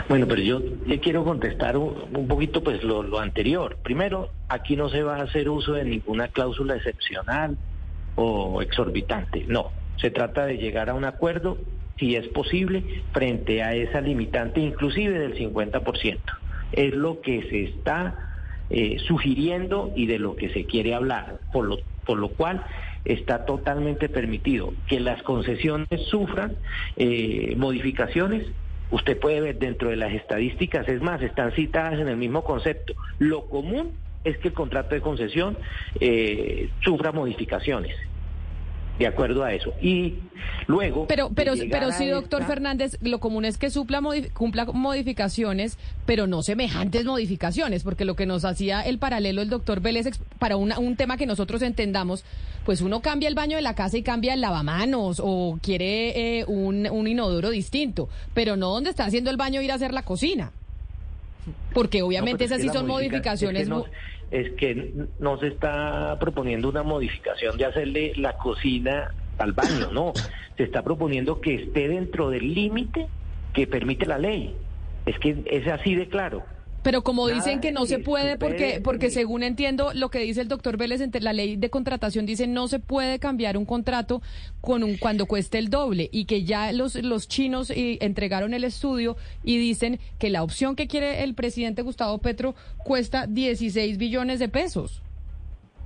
[0.10, 0.62] Bueno, pero yo
[1.02, 3.78] quiero contestar un, poquito pues lo, anterior.
[3.82, 7.58] Primero, aquí no se va a hacer uso de ninguna cláusula excepcional
[8.16, 9.46] o exorbitante.
[9.48, 11.58] No, se trata de llegar a un acuerdo,
[11.98, 16.20] si es posible, frente a esa limitante inclusive del 50%.
[16.74, 18.16] Es lo que se está
[18.70, 22.64] eh, sugiriendo y de lo que se quiere hablar, por lo, por lo cual
[23.06, 26.56] está totalmente permitido que las concesiones sufran
[26.98, 28.46] eh, modificaciones
[28.92, 32.94] Usted puede ver dentro de las estadísticas, es más, están citadas en el mismo concepto.
[33.20, 35.58] Lo común es que el contrato de concesión
[36.00, 37.96] eh, sufra modificaciones.
[39.02, 39.74] De acuerdo a eso.
[39.82, 40.16] Y
[40.68, 41.08] luego...
[41.08, 44.02] Pero, pero, pero sí, doctor esta- Fernández, lo común es que supla
[44.34, 49.82] cumpla modificaciones, pero no semejantes modificaciones, porque lo que nos hacía el paralelo el doctor
[49.82, 50.08] Vélez
[50.40, 52.24] para una- un tema que nosotros entendamos,
[52.66, 56.46] pues uno cambia el baño de la casa y cambia el lavamanos o quiere eh,
[56.48, 60.04] un, un inodoro distinto, pero no donde está haciendo el baño ir a hacer la
[60.04, 60.52] cocina.
[61.74, 63.68] Porque No, obviamente es esas que sí son modifica- modificaciones.
[63.68, 63.72] Es que,
[64.32, 70.14] es que no se está proponiendo una modificación de hacerle la cocina al baño, no.
[70.58, 73.08] Se está proponiendo que esté dentro del límite
[73.54, 74.56] que permite la ley.
[75.06, 76.44] Es que es así de claro.
[76.84, 80.42] Pero como Nada dicen que no se puede, porque, porque según entiendo lo que dice
[80.42, 84.22] el doctor Vélez, la ley de contratación dice no se puede cambiar un contrato
[84.62, 88.64] con un cuando cueste el doble y que ya los, los chinos eh, entregaron el
[88.64, 94.40] estudio y dicen que la opción que quiere el presidente Gustavo Petro cuesta 16 billones
[94.40, 95.02] de pesos.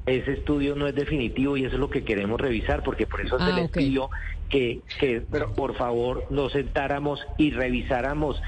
[0.05, 3.37] Ese estudio no es definitivo y eso es lo que queremos revisar, porque por eso
[3.39, 3.77] Ah, se les ok.
[3.77, 4.09] pidió
[4.49, 8.39] que, que por favor nos sentáramos y revisáramos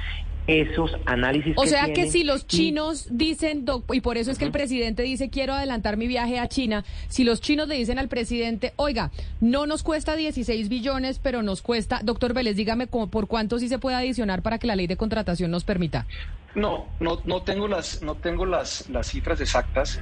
[0.48, 1.54] esos análisis.
[1.58, 4.52] O sea que si los y- chinos dicen, doc- y por eso es que el
[4.52, 8.74] presidente dice, quiero adelantar mi viaje a China, si los chinos le dicen al presidente,
[8.78, 13.60] oiga, no nos cuesta 16 billones, pero nos cuesta, doctor Vélez, dígame cómo- por cuánto
[13.60, 16.08] sí se puede adicionar para que la ley de contratación nos permita.
[16.56, 20.00] No, no, no tengo las, no tengo las, las cifras exactas.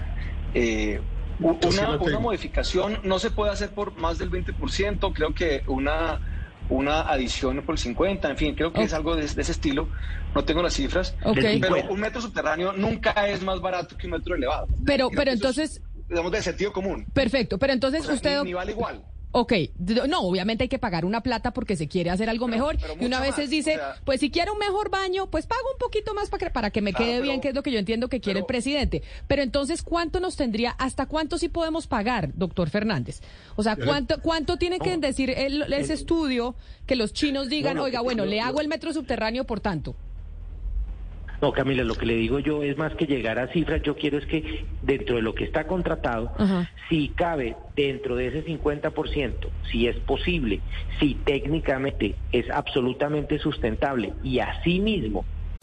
[0.53, 1.01] Eh,
[1.39, 6.21] una, una modificación no se puede hacer por más del 20%, creo que una,
[6.69, 9.87] una adición por el 50%, en fin, creo que es algo de, de ese estilo.
[10.33, 14.35] No tengo las cifras, pero un metro subterráneo nunca es más barato que un metro
[14.35, 14.67] elevado.
[14.85, 17.05] Pero, Creo pero eso es, entonces, digamos, de sentido común.
[17.13, 18.37] perfecto, pero entonces O sea, usted...
[18.39, 19.01] ni, ni vale igual.
[19.37, 19.51] Ok,
[20.07, 23.05] no, obviamente hay que pagar una plata porque se quiere hacer algo mejor pero y
[23.05, 25.77] una vez más, dice, o sea- pues si quiero un mejor baño, pues pago un
[25.77, 27.71] poquito más para que, para que me Claro, quede bien, pero- que es lo que
[27.73, 29.03] yo entiendo que quiere el presidente.
[29.27, 33.19] Pero entonces, ¿cuánto nos tendría, hasta cuánto sí podemos pagar, doctor Fernández?
[33.57, 37.99] O sea, ¿cuánto, cuánto tiene que decir el- ese estudio que los chinos digan, oiga,
[37.99, 39.97] bueno, le hago el metro subterráneo por tanto?
[41.41, 44.17] No, Camila, lo que le digo yo es más que llegar a cifras, yo quiero
[44.17, 46.31] es que dentro de lo que está contratado,
[46.89, 50.61] si cabe dentro de ese 50%, si es posible,
[50.99, 55.25] si técnicamente es absolutamente sustentable y asimismo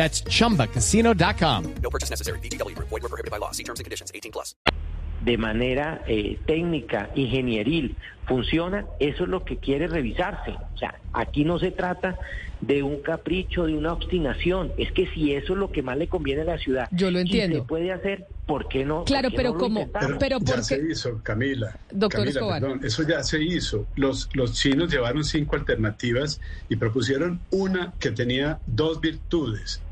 [0.00, 1.64] That's chumbacasino.com.
[1.82, 2.38] No purchase necessary.
[2.40, 2.88] VGW Group.
[2.88, 3.50] Void were prohibited by law.
[3.52, 4.10] See terms and conditions.
[4.14, 4.54] 18 plus.
[5.22, 7.94] de manera eh, técnica, ingenieril,
[8.26, 10.52] funciona, eso es lo que quiere revisarse.
[10.74, 12.18] O sea, aquí no se trata
[12.62, 16.08] de un capricho, de una obstinación, es que si eso es lo que más le
[16.08, 17.58] conviene a la ciudad, Yo lo y entiendo.
[17.58, 19.04] se puede hacer, ¿por qué no?
[19.04, 21.78] Claro, qué pero no como- pero ya porque- se hizo, Camila.
[21.90, 22.62] Doctor Camila, Escobar.
[22.62, 23.86] perdón, eso ya se hizo.
[23.96, 29.82] Los, los chinos llevaron cinco alternativas y propusieron una que tenía dos virtudes.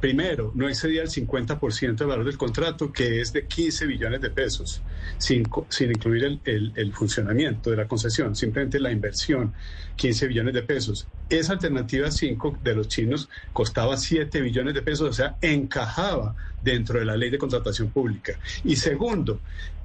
[0.00, 4.30] Primero, no excedía el 50% del valor del contrato, que es de 15 billones de
[4.30, 4.84] pesos,
[5.16, 9.54] sin, sin incluir el, el- el funcionamiento de la concesión, simplemente la inversión,
[9.96, 11.08] 15 billones de pesos.
[11.28, 17.00] Esa alternativa 5 de los chinos costaba 7 billones de pesos, o sea, encajaba dentro
[17.00, 18.38] de la ley de contratación pública.
[18.62, 19.40] Y segundo,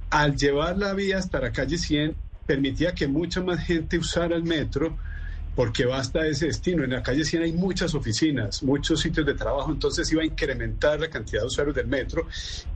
[0.10, 4.44] al llevar la vía hasta la calle 100, permitía que mucha más gente usara el
[4.44, 4.98] metro
[5.56, 6.84] porque basta ese destino.
[6.84, 11.00] En la calle 100 hay muchas oficinas, muchos sitios de trabajo, entonces iba a incrementar
[11.00, 12.28] la cantidad de usuarios del metro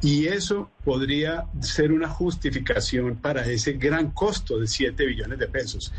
[0.02, 5.94] y eso podría ser una justificación para ese gran costo de 7 billones de pesos.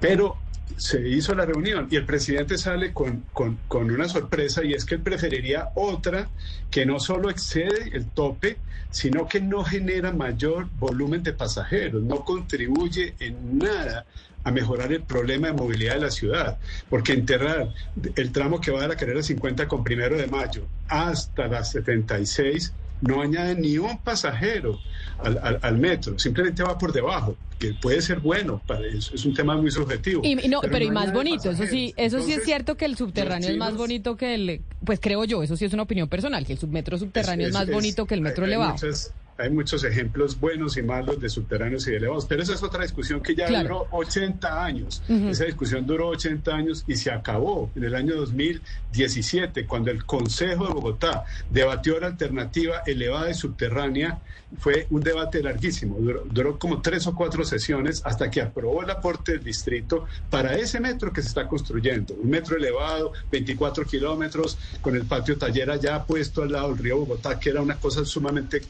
[0.00, 0.38] Pero
[0.76, 4.84] se hizo la reunión y el presidente sale con, con, con una sorpresa y es
[4.84, 6.30] que él preferiría otra
[6.70, 8.56] que no solo excede el tope,
[8.90, 14.06] sino que no genera mayor volumen de pasajeros, no contribuye en nada
[14.44, 17.72] a mejorar el problema de movilidad de la ciudad, porque enterrar
[18.16, 22.72] el tramo que va de la carrera 50 con primero de mayo hasta las 76
[23.02, 24.78] no añade ni un pasajero
[25.18, 29.24] al, al- al metro, simplemente va por debajo, que puede ser bueno, para eso es
[29.24, 30.22] un tema muy subjetivo.
[30.24, 33.50] Y, no, pero, y más bonito, eso sí, eso sí es cierto que el subterráneo
[33.50, 36.52] es más bonito que el, pues creo yo, eso sí es una opinión personal, que
[36.52, 38.72] el submetro subterráneo es, es- más bonito que el metro hay- hay elevado.
[38.74, 42.62] muchas- hay muchos ejemplos buenos y malos de subterráneos y de elevados, pero esa es
[42.62, 45.02] otra discusión que ya duró 80 años.
[45.08, 50.66] Esa discusión duró 80 años y se acabó en el año 2017, cuando el Consejo
[50.66, 54.20] de Bogotá debatió la alternativa elevada y subterránea.
[54.58, 58.90] Fue un debate larguísimo, duró, duró como tres o cuatro sesiones hasta que aprobó el
[58.90, 62.14] aporte del distrito para ese metro que se está construyendo.
[62.14, 66.98] Un metro elevado, 24 kilómetros, con el patio taller allá puesto al lado del río
[66.98, 68.62] Bogotá, que era una cosa sumamente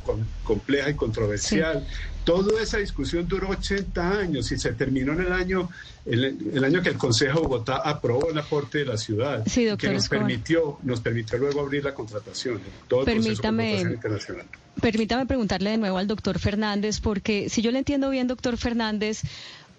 [0.62, 1.86] compleja y controversial.
[2.24, 5.68] Toda esa discusión duró 80 años y se terminó en el año,
[6.06, 10.08] el, año que el Consejo de Bogotá aprobó el aporte de la ciudad, que nos
[10.08, 12.60] permitió, nos permitió luego abrir la contratación.
[12.86, 13.80] Todo Permítame.
[13.80, 14.46] internacional.
[14.80, 19.22] Permítame preguntarle de nuevo al doctor Fernández, porque si yo le entiendo bien, doctor Fernández,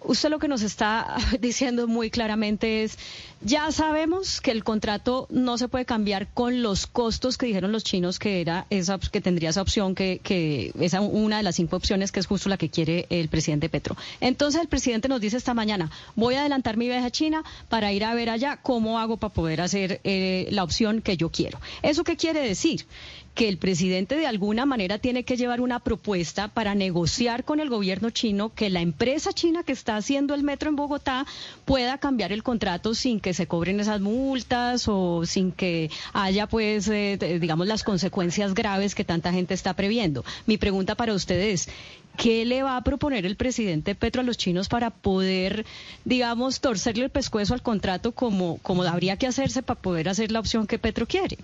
[0.02, 2.98] usted lo que nos está diciendo muy claramente es,
[3.44, 7.84] ya sabemos que el contrato no se puede cambiar con los costos que dijeron los
[7.84, 11.76] chinos que era esa que tendría esa opción que que esa una de las cinco
[11.76, 13.96] opciones que es justo la que quiere el presidente Petro.
[14.20, 17.92] Entonces el presidente nos dice esta mañana, voy a adelantar mi viaje a China para
[17.92, 21.60] ir a ver allá cómo hago para poder hacer eh, la opción que yo quiero.
[21.82, 22.86] ¿Eso qué quiere decir?
[23.34, 27.68] que el presidente de alguna manera tiene que llevar una propuesta para negociar con el
[27.68, 31.26] gobierno chino que la empresa china que está haciendo el metro en Bogotá
[31.64, 36.88] pueda cambiar el contrato sin que se cobren esas multas o sin que haya, pues,
[36.88, 40.24] eh, digamos, las consecuencias graves que tanta gente está previendo.
[40.46, 41.68] Mi pregunta para ustedes,
[42.16, 45.66] ¿qué le va a proponer el presidente Petro a los chinos para poder,
[46.04, 50.40] digamos, torcerle el pescuezo al contrato como, como habría que hacerse para poder hacer la
[50.40, 51.38] opción que Petro quiere?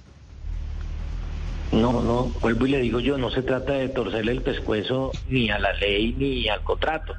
[1.72, 5.50] No, no, vuelvo y le digo yo, no se trata de torcerle el pescuezo ni
[5.50, 7.14] a la ley ni al contrato,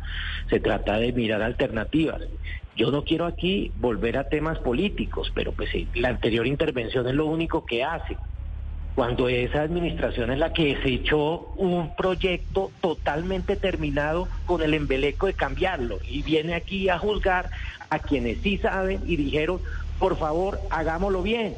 [0.50, 2.22] se trata de mirar alternativas.
[2.76, 7.26] Yo no quiero aquí volver a temas políticos, pero pues la anterior intervención es lo
[7.26, 8.18] único que hace.
[8.96, 15.28] Cuando esa administración es la que se echó un proyecto totalmente terminado con el embeleco
[15.28, 17.50] de cambiarlo y viene aquí a juzgar
[17.90, 19.62] a quienes sí saben y dijeron,
[19.98, 21.56] por favor, hagámoslo bien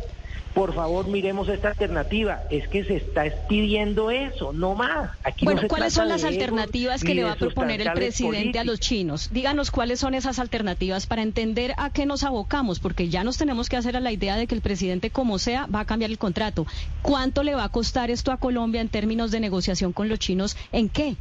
[0.54, 2.44] por favor miremos esta alternativa.
[2.50, 5.10] Es que se está pidiendo eso, no más.
[5.24, 8.80] Aquí bueno, ¿cuáles son las alternativas que le va a proponer el presidente a los
[8.80, 9.30] chinos?
[9.32, 13.70] Díganos cuáles son esas alternativas para entender a qué nos abocamos, porque ya nos tenemos
[13.70, 16.18] que hacer a la idea de que el presidente, como sea, va a cambiar el
[16.18, 16.68] contrato.
[17.02, 20.56] ¿Cuánto le va a costar esto a Colombia en términos de negociación con los chinos?
[20.72, 21.16] ¿En qué?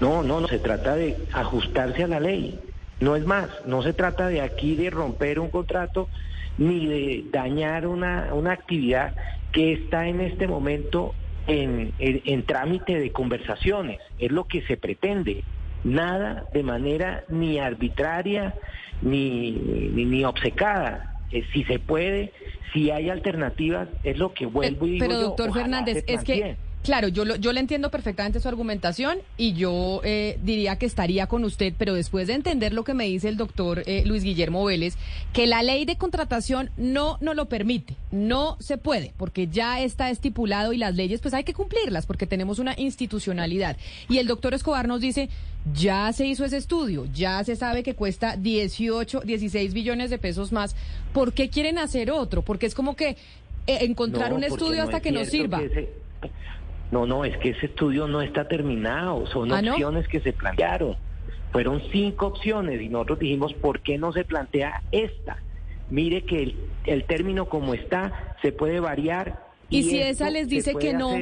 [0.00, 2.58] No, no, no, se trata de ajustarse a la ley.
[3.00, 6.08] No es más, no se trata de aquí de romper un contrato
[6.58, 9.14] ni de dañar una, una actividad
[9.52, 11.14] que está en este momento
[11.46, 13.98] en, en, trámite de conversaciones.
[14.18, 15.44] Es lo que se pretende.
[15.84, 18.54] Nada de manera ni arbitraria
[19.00, 21.14] ni, ni, obcecada.
[21.30, 22.32] Eh, si se puede,
[22.72, 25.06] si hay alternativas, es lo que vuelvo y digo.
[25.06, 30.00] Pero, doctor Fernández, es que Claro, yo, yo le entiendo perfectamente su argumentación y yo
[30.04, 33.36] eh, diría que estaría con usted, pero después de entender lo que me dice el
[33.36, 34.96] doctor eh, Luis Guillermo Vélez,
[35.32, 40.08] que la ley de contratación no nos lo permite, no se puede, porque ya está
[40.08, 43.76] estipulado y las leyes pues hay que cumplirlas porque tenemos una institucionalidad.
[44.08, 45.28] Y el doctor Escobar nos dice,
[45.74, 50.52] ya se hizo ese estudio, ya se sabe que cuesta 18, 16 billones de pesos
[50.52, 50.74] más,
[51.12, 52.42] ¿por qué quieren hacer otro?
[52.42, 53.16] Porque es como que
[53.66, 55.60] eh, encontrar un estudio hasta que nos sirva.
[56.90, 60.96] No, no, es que ese estudio no está terminado, son ¿Ah, opciones que se plantearon.
[61.52, 65.38] Fueron cinco opciones y nosotros dijimos, ¿por qué no se plantea esta?
[65.90, 69.42] Mire que el, término como está se puede variar.
[69.70, 71.14] Y, si esa les dice que no,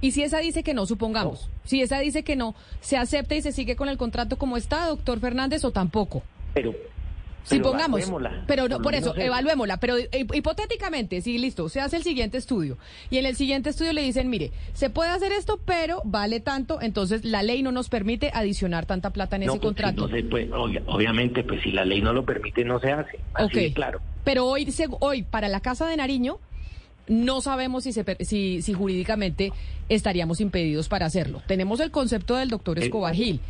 [0.00, 3.42] y si esa dice que no, supongamos, si esa dice que no, ¿se acepta y
[3.42, 6.22] se sigue con el contrato como está, doctor Fernández, o tampoco?
[6.54, 6.74] Pero
[7.44, 8.00] Sí, pongamos.
[8.46, 9.78] Pero no, por eso, evaluémosla.
[9.78, 12.78] Pero eh, hipotéticamente, sí, listo, se hace el siguiente estudio.
[13.10, 16.80] Y en el siguiente estudio le dicen, mire, se puede hacer esto, pero vale tanto,
[16.80, 20.08] entonces la ley no nos permite adicionar tanta plata en ese pues, contrato.
[20.30, 23.18] pues, obviamente, pues si la ley no lo permite, no se hace.
[23.34, 24.00] Así claro.
[24.24, 26.38] Pero hoy, hoy, para la Casa de Nariño,
[27.08, 29.52] no sabemos si, se, si, si jurídicamente
[29.88, 31.42] estaríamos impedidos para hacerlo.
[31.46, 33.40] Tenemos el concepto del doctor eh, Escobar Gil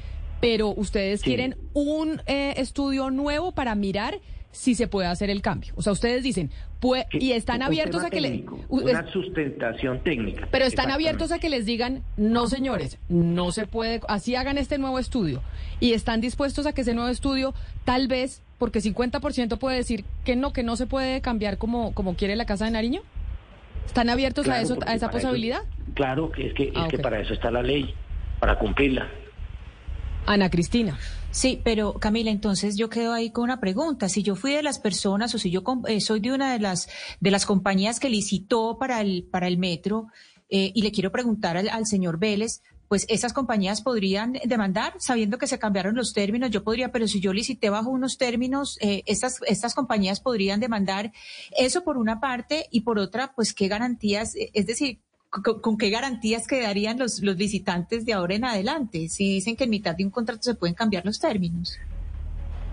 [0.42, 4.18] pero ustedes quieren un eh, estudio nuevo para mirar
[4.50, 5.72] si se puede hacer el cambio.
[5.76, 6.50] O sea, ustedes dicen,
[6.80, 8.44] pues, y están abiertos a que le...
[8.68, 10.48] Una sustentación técnica.
[10.50, 14.78] Pero están abiertos a que les digan, no señores, no se puede, así hagan este
[14.78, 15.40] nuevo estudio.
[15.78, 20.34] Y están dispuestos a que ese nuevo estudio, tal vez, porque 50% puede decir que
[20.34, 23.02] no, que no se puede cambiar como, como quiere la Casa de Nariño.
[23.86, 25.62] ¿Están abiertos a eso, a esa posibilidad?
[25.94, 27.94] claro, que es que, es ah, que para eso está la ley,
[28.40, 29.08] para cumplirla.
[30.26, 30.98] Ana Cristina.
[31.30, 34.08] Sí, pero Camila, entonces yo quedo ahí con una pregunta.
[34.08, 36.88] Si yo fui de las personas o si yo eh, soy de una de las
[37.20, 40.08] de las compañías que licitó para el para el metro
[40.50, 45.46] eh, y le quiero preguntar al, señor Vélez, pues esas compañías podrían demandar sabiendo que
[45.46, 46.50] se cambiaron los términos.
[46.50, 51.12] Yo podría, pero si yo licité bajo unos términos, eh, estas, estas compañías podrían demandar
[51.56, 55.00] eso por una parte y por otra, pues qué garantías, es decir,
[55.40, 59.70] con, qué garantías quedarían los, los visitantes de ahora en adelante si dicen que en
[59.70, 61.78] mitad de un contrato se pueden cambiar los términos.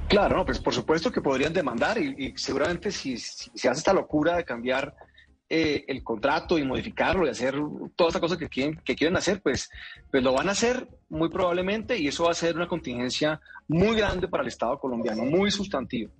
[0.09, 4.35] Claro, no, pues por supuesto que podrían demandar y, seguramente si, se hace esta locura
[4.35, 4.95] de cambiar
[5.47, 7.55] eh, el contrato y modificarlo y hacer
[7.95, 9.69] todas estas cosas que quieren, que quieren hacer, pues,
[10.11, 13.95] pues lo van a hacer muy probablemente y eso va a ser una contingencia muy
[13.95, 16.11] grande para el Estado colombiano, muy sustantivo.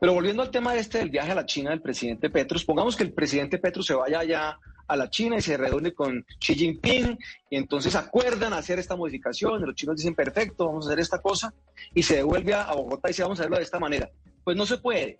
[0.00, 3.04] Pero volviendo al tema este del viaje a la China del presidente Petro, pongamos que
[3.04, 4.58] el presidente Petro se vaya allá
[4.90, 7.16] a la China y se reúne con Xi Jinping
[7.48, 11.54] y entonces acuerdan hacer esta modificación, los chinos dicen, perfecto, vamos a hacer esta cosa,
[11.94, 14.10] y se devuelve a Bogotá y dice, vamos a hacerlo de esta manera.
[14.42, 15.18] Pues no se puede,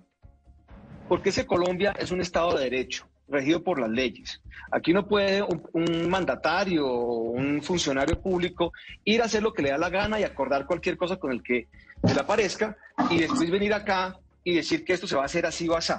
[1.08, 4.42] porque ese Colombia es un Estado de Derecho, regido por las leyes.
[4.72, 8.72] Aquí no puede un, mandatario o un funcionario público
[9.04, 11.44] ir a hacer lo que le da la gana y acordar cualquier cosa con el
[11.44, 11.68] que
[12.02, 12.76] le aparezca
[13.08, 15.92] y después venir acá y decir que esto se va a hacer así o así.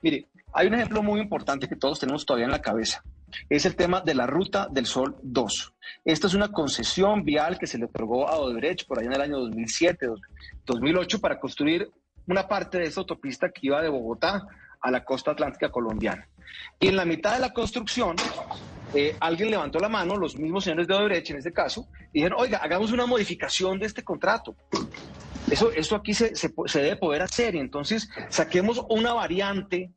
[0.00, 3.04] Mire, hay un ejemplo muy importante que todos tenemos todavía en la cabeza
[3.48, 5.74] es el tema de la Ruta del Sol 2.
[6.04, 9.20] Esta es una concesión vial que se le otorgó a Odebrecht por allá en el
[9.20, 10.08] año 2007,
[10.64, 11.90] 2008 para construir
[12.26, 14.46] una parte de esta autopista que iba de Bogotá
[14.80, 16.28] a la costa atlántica colombiana.
[16.78, 18.16] Y en la mitad de la construcción,
[18.94, 22.38] eh, alguien levantó la mano, los mismos señores de Odebrecht en este caso, y dijeron,
[22.40, 24.54] oiga, hagamos una modificación de este contrato.
[25.50, 29.90] Eso, eso aquí se, se, se debe poder hacer y entonces saquemos una variante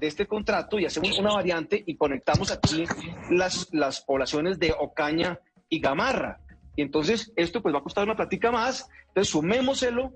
[0.00, 2.84] de este contrato y hacemos una variante y conectamos aquí
[3.30, 5.38] las, las poblaciones de Ocaña
[5.68, 6.40] y Gamarra.
[6.76, 10.12] Y entonces esto pues va a costar una plática más, entonces sumémoselo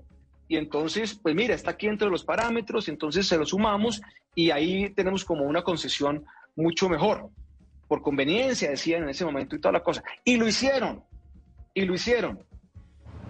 [0.47, 4.01] y entonces pues mira, está aquí entre los parámetros, entonces se lo sumamos
[4.35, 6.25] y ahí tenemos como una concesión
[6.55, 7.29] mucho mejor.
[7.87, 10.03] Por conveniencia, decían en ese momento y toda la cosa.
[10.23, 11.03] Y lo hicieron,
[11.73, 12.43] y lo hicieron.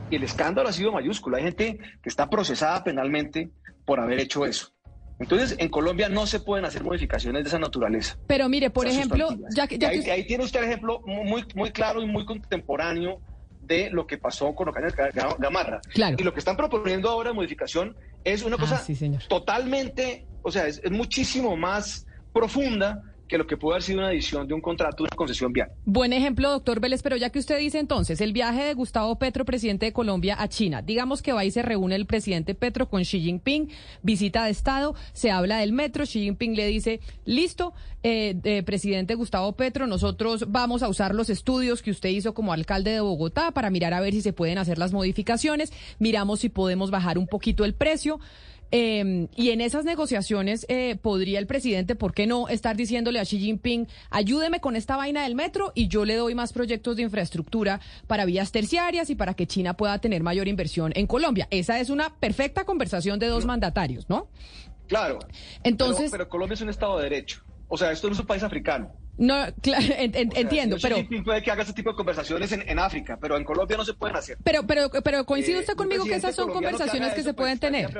[0.09, 1.37] Y el escándalo ha sido mayúsculo.
[1.37, 3.49] Hay gente que está procesada penalmente
[3.85, 4.71] por haber hecho eso.
[5.19, 8.17] Entonces, en Colombia no se pueden hacer modificaciones de esa naturaleza.
[8.27, 12.07] Pero mire, por ejemplo, ya que, ahí, tiene usted el ejemplo muy, muy claro y
[12.07, 13.21] muy contemporáneo
[13.61, 14.89] de lo que pasó con Ocaña
[15.39, 15.79] Gamarra.
[15.93, 16.17] Claro.
[16.19, 18.83] Y lo que están proponiendo ahora de modificación es una ah, cosa
[19.29, 23.03] totalmente, o sea, es muchísimo más profunda
[23.33, 25.71] que lo que puede haber sido una edición de un contrato, una concesión vial.
[25.85, 29.43] Buen ejemplo, doctor Vélez, pero ya que usted dice entonces, el viaje de Gustavo Petro,
[29.43, 33.01] presidente de Colombia, a China, digamos que va y se reúne el presidente Petro con
[33.01, 33.71] Xi Jinping,
[34.03, 37.73] visita de Estado, se habla del metro, Xi Jinping le dice, listo,
[38.03, 42.91] eh, presidente Gustavo Petro, nosotros vamos a usar los estudios que usted hizo como alcalde
[42.91, 46.91] de Bogotá para mirar a ver si se pueden hacer las modificaciones, miramos si podemos
[46.91, 48.19] bajar un poquito el precio.
[48.75, 53.23] Em, y en esas negociaciones eh, podría el presidente, ¿por qué no estar diciéndole a
[53.23, 57.03] Xi Jinping, ayúdeme con esta vaina del metro y yo le doy más proyectos de
[57.03, 61.47] infraestructura para vías terciarias y para que China pueda tener mayor inversión en Colombia?
[61.51, 64.29] Esa es una perfecta conversación de dos mandatarios, ¿no?
[64.87, 65.19] Claro.
[65.63, 67.43] Entonces, pero, Colombia es un Estado de Derecho.
[67.67, 68.91] O sea, esto no es un país africano.
[69.19, 70.95] No, claro, entiendo, pero...
[71.23, 74.15] puede que haga ese tipo de conversaciones en, África, pero en Colombia no se pueden
[74.15, 74.39] hacer.
[74.43, 77.91] Pero, pero, pero coincide usted conmigo que esas son conversaciones que, se pueden pues, tener.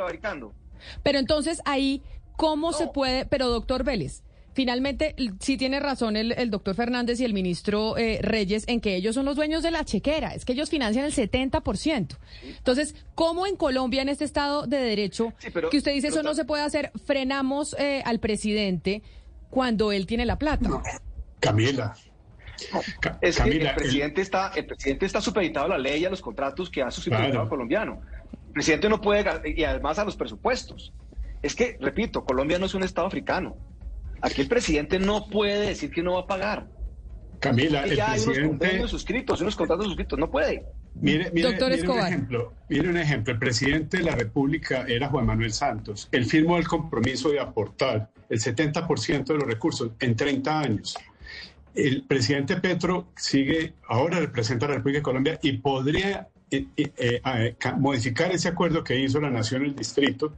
[1.03, 2.01] Pero entonces ahí,
[2.35, 3.25] ¿cómo se puede?
[3.25, 4.23] Pero doctor Vélez,
[4.53, 9.15] finalmente sí tiene razón el, doctor Fernández y el ministro eh, Reyes en que ellos
[9.15, 12.17] son los dueños de la chequera, es que ellos financian el 70%.
[12.43, 15.33] Entonces, ¿cómo en Colombia, en este Estado de Derecho,
[15.71, 19.01] que usted dice eso no se puede hacer, frenamos eh, al presidente
[19.49, 20.69] cuando él tiene la plata?
[21.39, 21.95] Camila.
[23.21, 26.21] es que el presidente, Está, el presidente está supeditado a la ley y a los
[26.21, 28.01] contratos que ha suscrito el Estado colombiano.
[28.53, 30.93] El presidente no puede, y además a los presupuestos.
[31.41, 33.57] Es que, repito, Colombia no es un Estado africano.
[34.21, 36.67] Aquí el presidente no puede decir que no va a pagar.
[37.39, 38.39] Camila, el ya presidente...
[38.39, 40.63] hay unos convenios suscritos, unos contratos suscritos, no puede.
[40.93, 43.33] Mire, mire, un ejemplo, mire un ejemplo.
[43.33, 46.07] El presidente de la República era Juan Manuel Santos.
[46.11, 50.95] Él firmó el compromiso de aportar el 70% de los recursos en 30 años.
[51.73, 57.21] El presidente Petro sigue, ahora representa a la República de Colombia y podría eh, eh,
[57.25, 60.33] eh, modificar ese acuerdo que hizo la Nación, el distrito,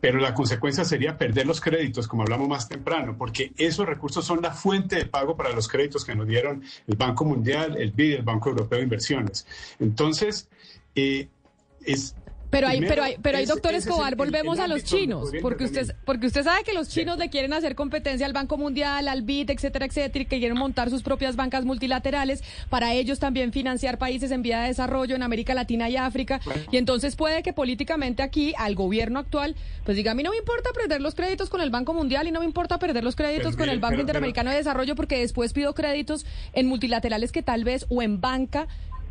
[0.00, 4.42] pero la consecuencia sería perder los créditos, como hablamos más temprano, porque esos recursos son
[4.42, 8.14] la fuente de pago para los créditos que nos dieron el Banco Mundial, el BID,
[8.16, 9.46] el Banco Europeo de Inversiones.
[9.78, 10.48] Entonces,
[10.94, 12.16] es
[12.50, 16.26] pero hay, pero hay, pero hay, doctor Escobar, volvemos a los chinos, porque usted, porque
[16.26, 19.86] usted sabe que los chinos le quieren hacer competencia al Banco Mundial, al BID, etcétera,
[19.86, 24.42] etcétera, y que quieren montar sus propias bancas multilaterales para ellos también financiar países en
[24.42, 26.40] vía de desarrollo en América Latina y África.
[26.70, 30.36] Y entonces puede que políticamente aquí, al gobierno actual, pues diga, a mí no me
[30.36, 33.56] importa perder los créditos con el Banco Mundial y no me importa perder los créditos
[33.56, 37.86] con el Banco Interamericano de Desarrollo porque después pido créditos en multilaterales que tal vez
[37.88, 38.66] o en banca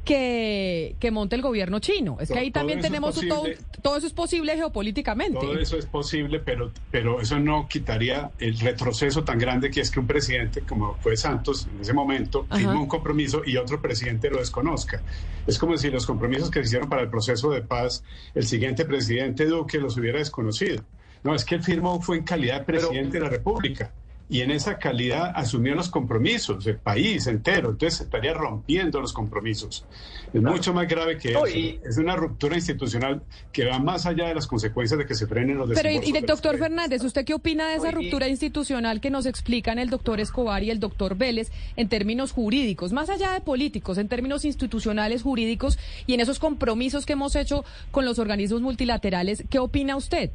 [0.05, 2.17] que, que monte el gobierno chino.
[2.19, 5.39] Es que Todo- ahí también todo eso es tenemos todo, todo eso es posible geopolíticamente.
[5.39, 9.91] Todo eso es posible, pero, pero eso no quitaría el retroceso tan grande que es
[9.91, 12.57] que un presidente, como fue Santos en ese momento, Ajá.
[12.59, 15.01] firma un compromiso y otro presidente lo desconozca.
[15.47, 18.03] Es como si los compromisos que se hicieron para el proceso de paz,
[18.35, 20.83] el siguiente presidente Duque los hubiera desconocido.
[21.23, 23.91] No, es que él firmó fue en calidad de presidente de la República.
[24.31, 27.71] Y en esa calidad asumió los compromisos, el país entero.
[27.71, 29.85] Entonces estaría rompiendo los compromisos.
[30.31, 31.57] Es mucho más grave que No, eso.
[31.57, 35.25] y- Es una ruptura institucional que va más allá de las consecuencias de que se
[35.25, 36.57] frenen los Pero, y, y de doctor.
[36.59, 40.69] Fernández, ¿usted qué opina de esa ruptura institucional que nos explican el doctor Escobar y
[40.69, 46.13] el doctor Vélez en términos jurídicos, más allá de políticos, en términos institucionales jurídicos y
[46.13, 49.43] en esos compromisos que hemos hecho con los organismos multilaterales?
[49.49, 50.29] ¿Qué opina usted?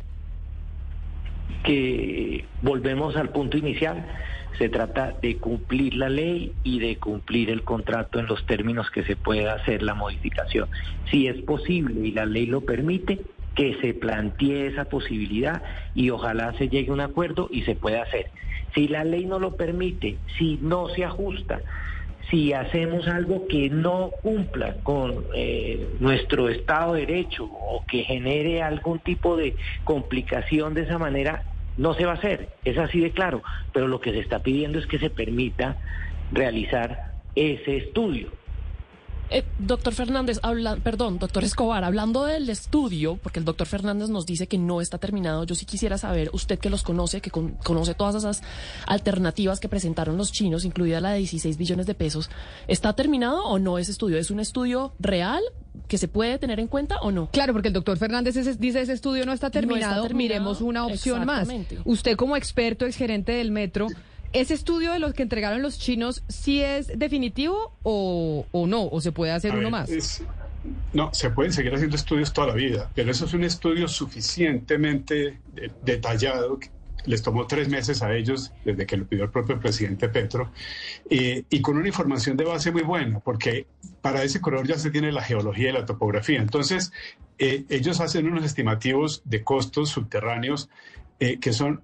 [1.63, 4.05] Que volvemos al punto inicial.
[4.59, 9.05] Se trata de cumplir la ley y de cumplir el contrato en los términos que
[9.05, 10.69] se pueda hacer la modificación.
[11.11, 13.21] Si es posible y la ley lo permite,
[13.55, 15.63] que se plantee esa posibilidad
[15.95, 18.27] y ojalá se llegue a un acuerdo y se pueda hacer.
[18.75, 21.61] Si la ley no lo permite, si no se ajusta,
[22.31, 28.63] si hacemos algo que no cumpla con eh, nuestro Estado de Derecho o que genere
[28.63, 31.45] algún tipo de complicación de esa manera,
[31.77, 32.49] no se va a hacer.
[32.65, 33.43] Es así de claro.
[33.73, 35.77] Pero lo que se está pidiendo es que se permita
[36.33, 38.31] realizar ese estudio.
[39.31, 44.27] Eh, doctor Fernández, habla, perdón, doctor Escobar, hablando del estudio, porque el doctor Fernández nos
[44.27, 47.53] dice que no está terminado, yo sí quisiera saber, usted que los conoce, que con-
[47.65, 48.43] conoce todas esas
[48.87, 52.31] alternativas que presentaron los chinos, incluida la de 16 billones de pesos,
[52.69, 54.19] ¿está terminado o no ese estudio?
[54.19, 55.43] ¿Es un estudio real
[55.89, 57.29] que se puede tener en cuenta o no?
[57.33, 61.25] Claro, porque el doctor Fernández dice ese estudio no está terminado, terminado, miremos una opción
[61.27, 61.49] más.
[61.85, 63.89] Usted como experto, exgerente del metro,
[64.35, 68.85] ¿ese estudio de los que entregaron los chinos sí es definitivo o, o no?
[68.87, 69.91] ¿O se puede hacer A uno ver, más?
[69.91, 70.23] es-
[70.93, 75.39] no, se pueden seguir haciendo estudios toda la vida, pero eso es un estudio suficientemente
[75.55, 76.59] de- detallado.
[76.59, 76.71] que
[77.07, 80.51] Les tomó tres meses a ellos desde que lo pidió el propio presidente Petro
[81.11, 83.67] eh, y con una información de base muy buena, porque
[84.01, 86.41] para ese corredor ya se tiene la geología y la topografía.
[86.41, 86.93] Entonces,
[87.39, 90.71] eh, ellos hacen unos estimativos de costos subterráneos
[91.21, 91.83] eh, que son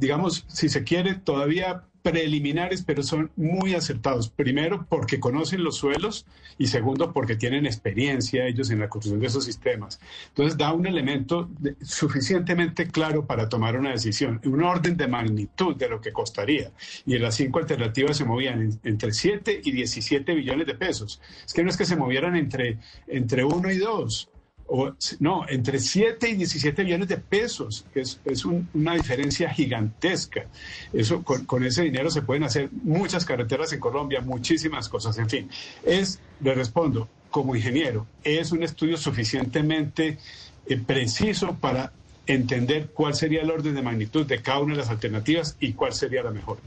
[0.00, 4.30] digamos, si se quiere, todavía preliminares, pero son muy acertados.
[4.30, 6.24] Primero, porque conocen los suelos
[6.56, 10.00] y segundo, porque tienen experiencia ellos en la construcción de esos sistemas.
[10.28, 11.50] Entonces, da un elemento
[11.82, 16.72] suficientemente claro para tomar una decisión, un orden de magnitud de lo que costaría.
[17.04, 21.20] Y en las cinco alternativas se movían en- entre 7 y 17 billones de pesos.
[21.44, 22.78] Es que no es que se movieran entre,
[23.08, 24.30] entre 1 y 2.
[24.72, 27.86] O, no, entre 7 y 17 billones de pesos.
[27.92, 30.48] Es, es un- una diferencia gigantesca.
[30.92, 35.18] Eso, con, con ese dinero se pueden hacer muchas carreteras en Colombia, muchísimas cosas.
[35.18, 35.50] En fin,
[35.82, 40.18] es, le respondo, como ingeniero, es un estudio suficientemente
[40.66, 41.92] eh, preciso para
[42.26, 45.92] entender cuál sería el orden de magnitud de cada una de las alternativas y cuál
[45.94, 46.62] sería la mejor.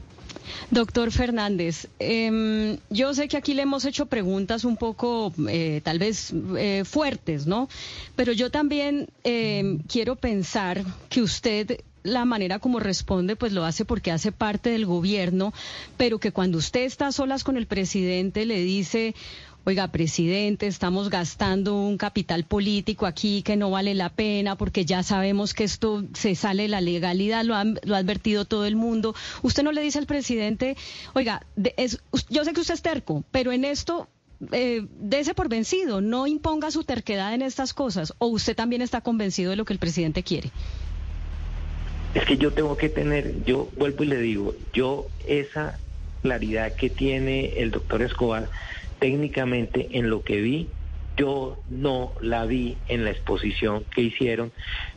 [0.70, 5.98] Doctor Fernández, em, yo sé que aquí le hemos hecho preguntas un poco, eh, tal
[5.98, 7.68] vez eh, fuertes, ¿no?
[8.16, 13.84] Pero yo también em, quiero pensar que usted la manera como responde, pues lo hace
[13.84, 15.52] porque hace parte del gobierno,
[15.96, 19.14] pero que cuando usted está a solas con el presidente le dice,
[19.66, 25.02] oiga, presidente, estamos gastando un capital político aquí que no vale la pena porque ya
[25.02, 28.76] sabemos que esto se sale de la legalidad, lo, han- lo ha advertido todo el
[28.76, 29.14] mundo.
[29.42, 30.76] Usted no le dice al presidente,
[31.14, 34.08] oiga, de- es- yo sé que usted es terco, pero en esto...
[34.52, 39.00] Eh, dese por vencido, no imponga su terquedad en estas cosas, o usted también está
[39.00, 40.50] convencido de lo que el presidente quiere.
[42.14, 45.78] Es que yo tengo que tener, yo vuelvo y le digo, yo esa
[46.20, 48.50] claridad que tiene el doctor Escobar
[49.04, 50.66] técnicamente en lo que vi,
[51.18, 54.50] yo no la vi en la exposición que hicieron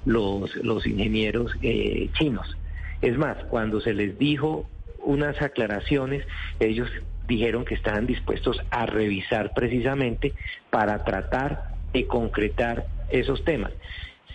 [0.05, 2.55] los, los ingenieros eh, chinos.
[3.01, 4.65] Es más, cuando se les dijo
[5.03, 6.25] unas aclaraciones,
[6.61, 6.89] ellos
[7.27, 10.33] dijeron que estaban dispuestos a revisar precisamente
[10.69, 13.73] para tratar de concretar esos temas.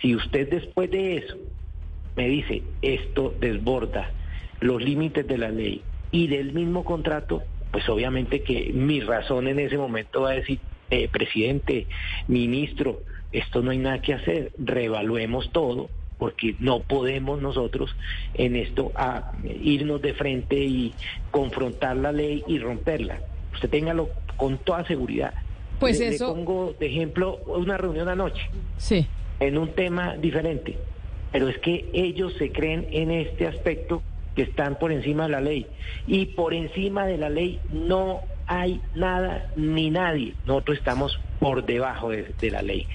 [0.03, 1.35] Si usted después de eso
[2.15, 4.11] me dice, esto desborda
[4.59, 7.41] los límites de la ley y del mismo contrato,
[7.73, 10.59] pues obviamente que mi razón en ese momento va a decir,
[10.91, 11.87] eh, presidente,
[12.27, 13.01] ministro,
[13.31, 17.93] esto no hay nada que hacer, reevaluemos todo, porque no podemos nosotros
[18.35, 20.93] en esto a irnos de frente y
[21.31, 23.21] confrontar la ley y romperla.
[23.55, 25.33] Usted téngalo con toda seguridad.
[25.79, 28.43] Pues Le- le eso- pongo de ejemplo una reunión anoche
[28.77, 29.07] Sí.
[29.39, 30.77] en un tema diferente.
[31.31, 34.03] Pero es que ellos se creen en este aspecto
[34.35, 35.67] que están por encima de la ley.
[36.07, 40.33] Y por encima de la ley no hay nada ni nadie.
[40.45, 42.87] Nosotros estamos por debajo de, la ley.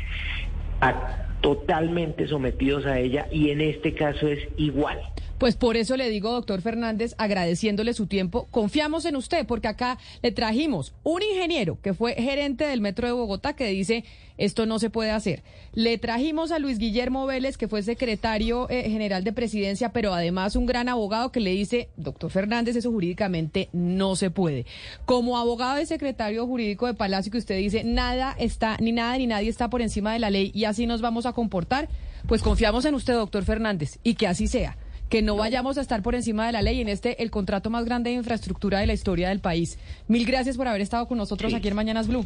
[1.40, 5.00] Totalmente sometidos a ella y en este caso es igual.
[5.38, 9.98] Pues por eso le digo, doctor Fernández, agradeciéndole su tiempo, confiamos en usted, porque acá
[10.20, 14.04] le trajimos un ingeniero que fue gerente del Metro de Bogotá que dice
[14.36, 15.42] esto no se puede hacer.
[15.74, 20.56] Le trajimos a Luis Guillermo Vélez, que fue secretario eh, general de presidencia, pero además
[20.56, 24.64] un gran abogado que le dice, doctor Fernández, eso jurídicamente no se puede.
[25.04, 29.26] Como abogado y secretario jurídico de Palacio que usted dice, nada está, ni nada ni
[29.26, 31.88] nadie está por encima de la ley y así nos vamos a comportar,
[32.26, 34.76] pues confiamos en usted, doctor Fernández, y que así sea
[35.08, 37.84] que no vayamos a estar por encima de la ley en este el contrato más
[37.84, 39.78] grande de infraestructura de la historia del país.
[40.06, 41.56] Mil gracias por haber estado con nosotros Sí.
[41.56, 42.24] aquí en Mañanas Blue.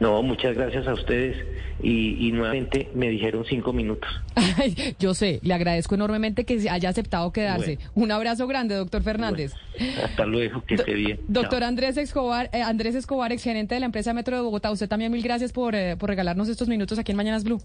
[0.00, 1.36] No, muchas gracias a ustedes
[1.82, 4.10] y, y nuevamente me dijeron cinco minutos.
[4.34, 7.78] Ay, Yo sé, le agradezco enormemente que haya aceptado quedarse.
[7.94, 9.52] Un abrazo grande, doctor Fernández.
[10.02, 11.20] Hasta luego, que esté bien.
[11.28, 11.68] Doctor Chao.
[11.68, 15.22] Andrés Escobar, eh, Andrés Escobar, exgerente de la empresa Metro de Bogotá, usted también mil
[15.22, 17.60] gracias por, eh, por regalarnos estos minutos aquí en Mañanas Blue.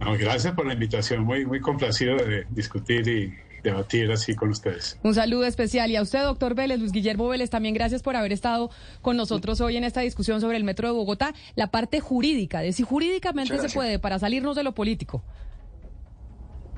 [0.00, 4.98] No, gracias por la invitación, muy, muy complacido de discutir y debatir así con ustedes.
[5.02, 5.90] Un saludo especial.
[5.90, 8.70] Y a usted, doctor Vélez, Luis Guillermo Vélez, también gracias por haber estado
[9.02, 11.34] con nosotros hoy en esta discusión sobre el Metro de Bogotá.
[11.54, 15.22] La parte jurídica, de si jurídicamente se puede para salirnos de lo político.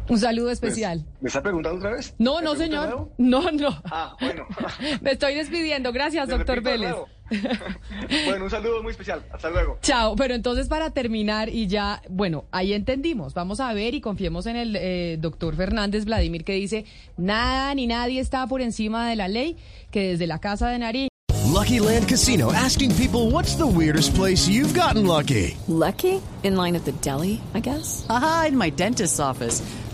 [0.09, 1.05] Un saludo especial.
[1.21, 2.15] ¿Me está preguntando otra vez?
[2.19, 3.11] No, ¿Me no, señor.
[3.19, 3.81] No, no.
[3.85, 4.47] Ah, bueno.
[5.01, 5.93] Me estoy despidiendo.
[5.93, 6.95] Gracias, Te doctor Vélez.
[8.27, 9.23] bueno, un saludo muy especial.
[9.33, 9.79] Hasta luego.
[9.83, 14.47] Chao, pero entonces para terminar y ya, bueno, ahí entendimos, vamos a ver y confiemos
[14.47, 16.87] en el eh, doctor Fernández Vladimir que dice,
[17.17, 19.57] nada ni nadie está por encima de la ley,
[19.91, 21.09] que desde la Casa de Nariño.
[21.53, 25.57] Lucky Land Casino asking people what's the weirdest place you've gotten lucky?
[25.67, 26.23] Lucky?
[26.45, 28.07] In line at the deli, I guess?
[28.09, 29.61] Aha, in my dentist's office.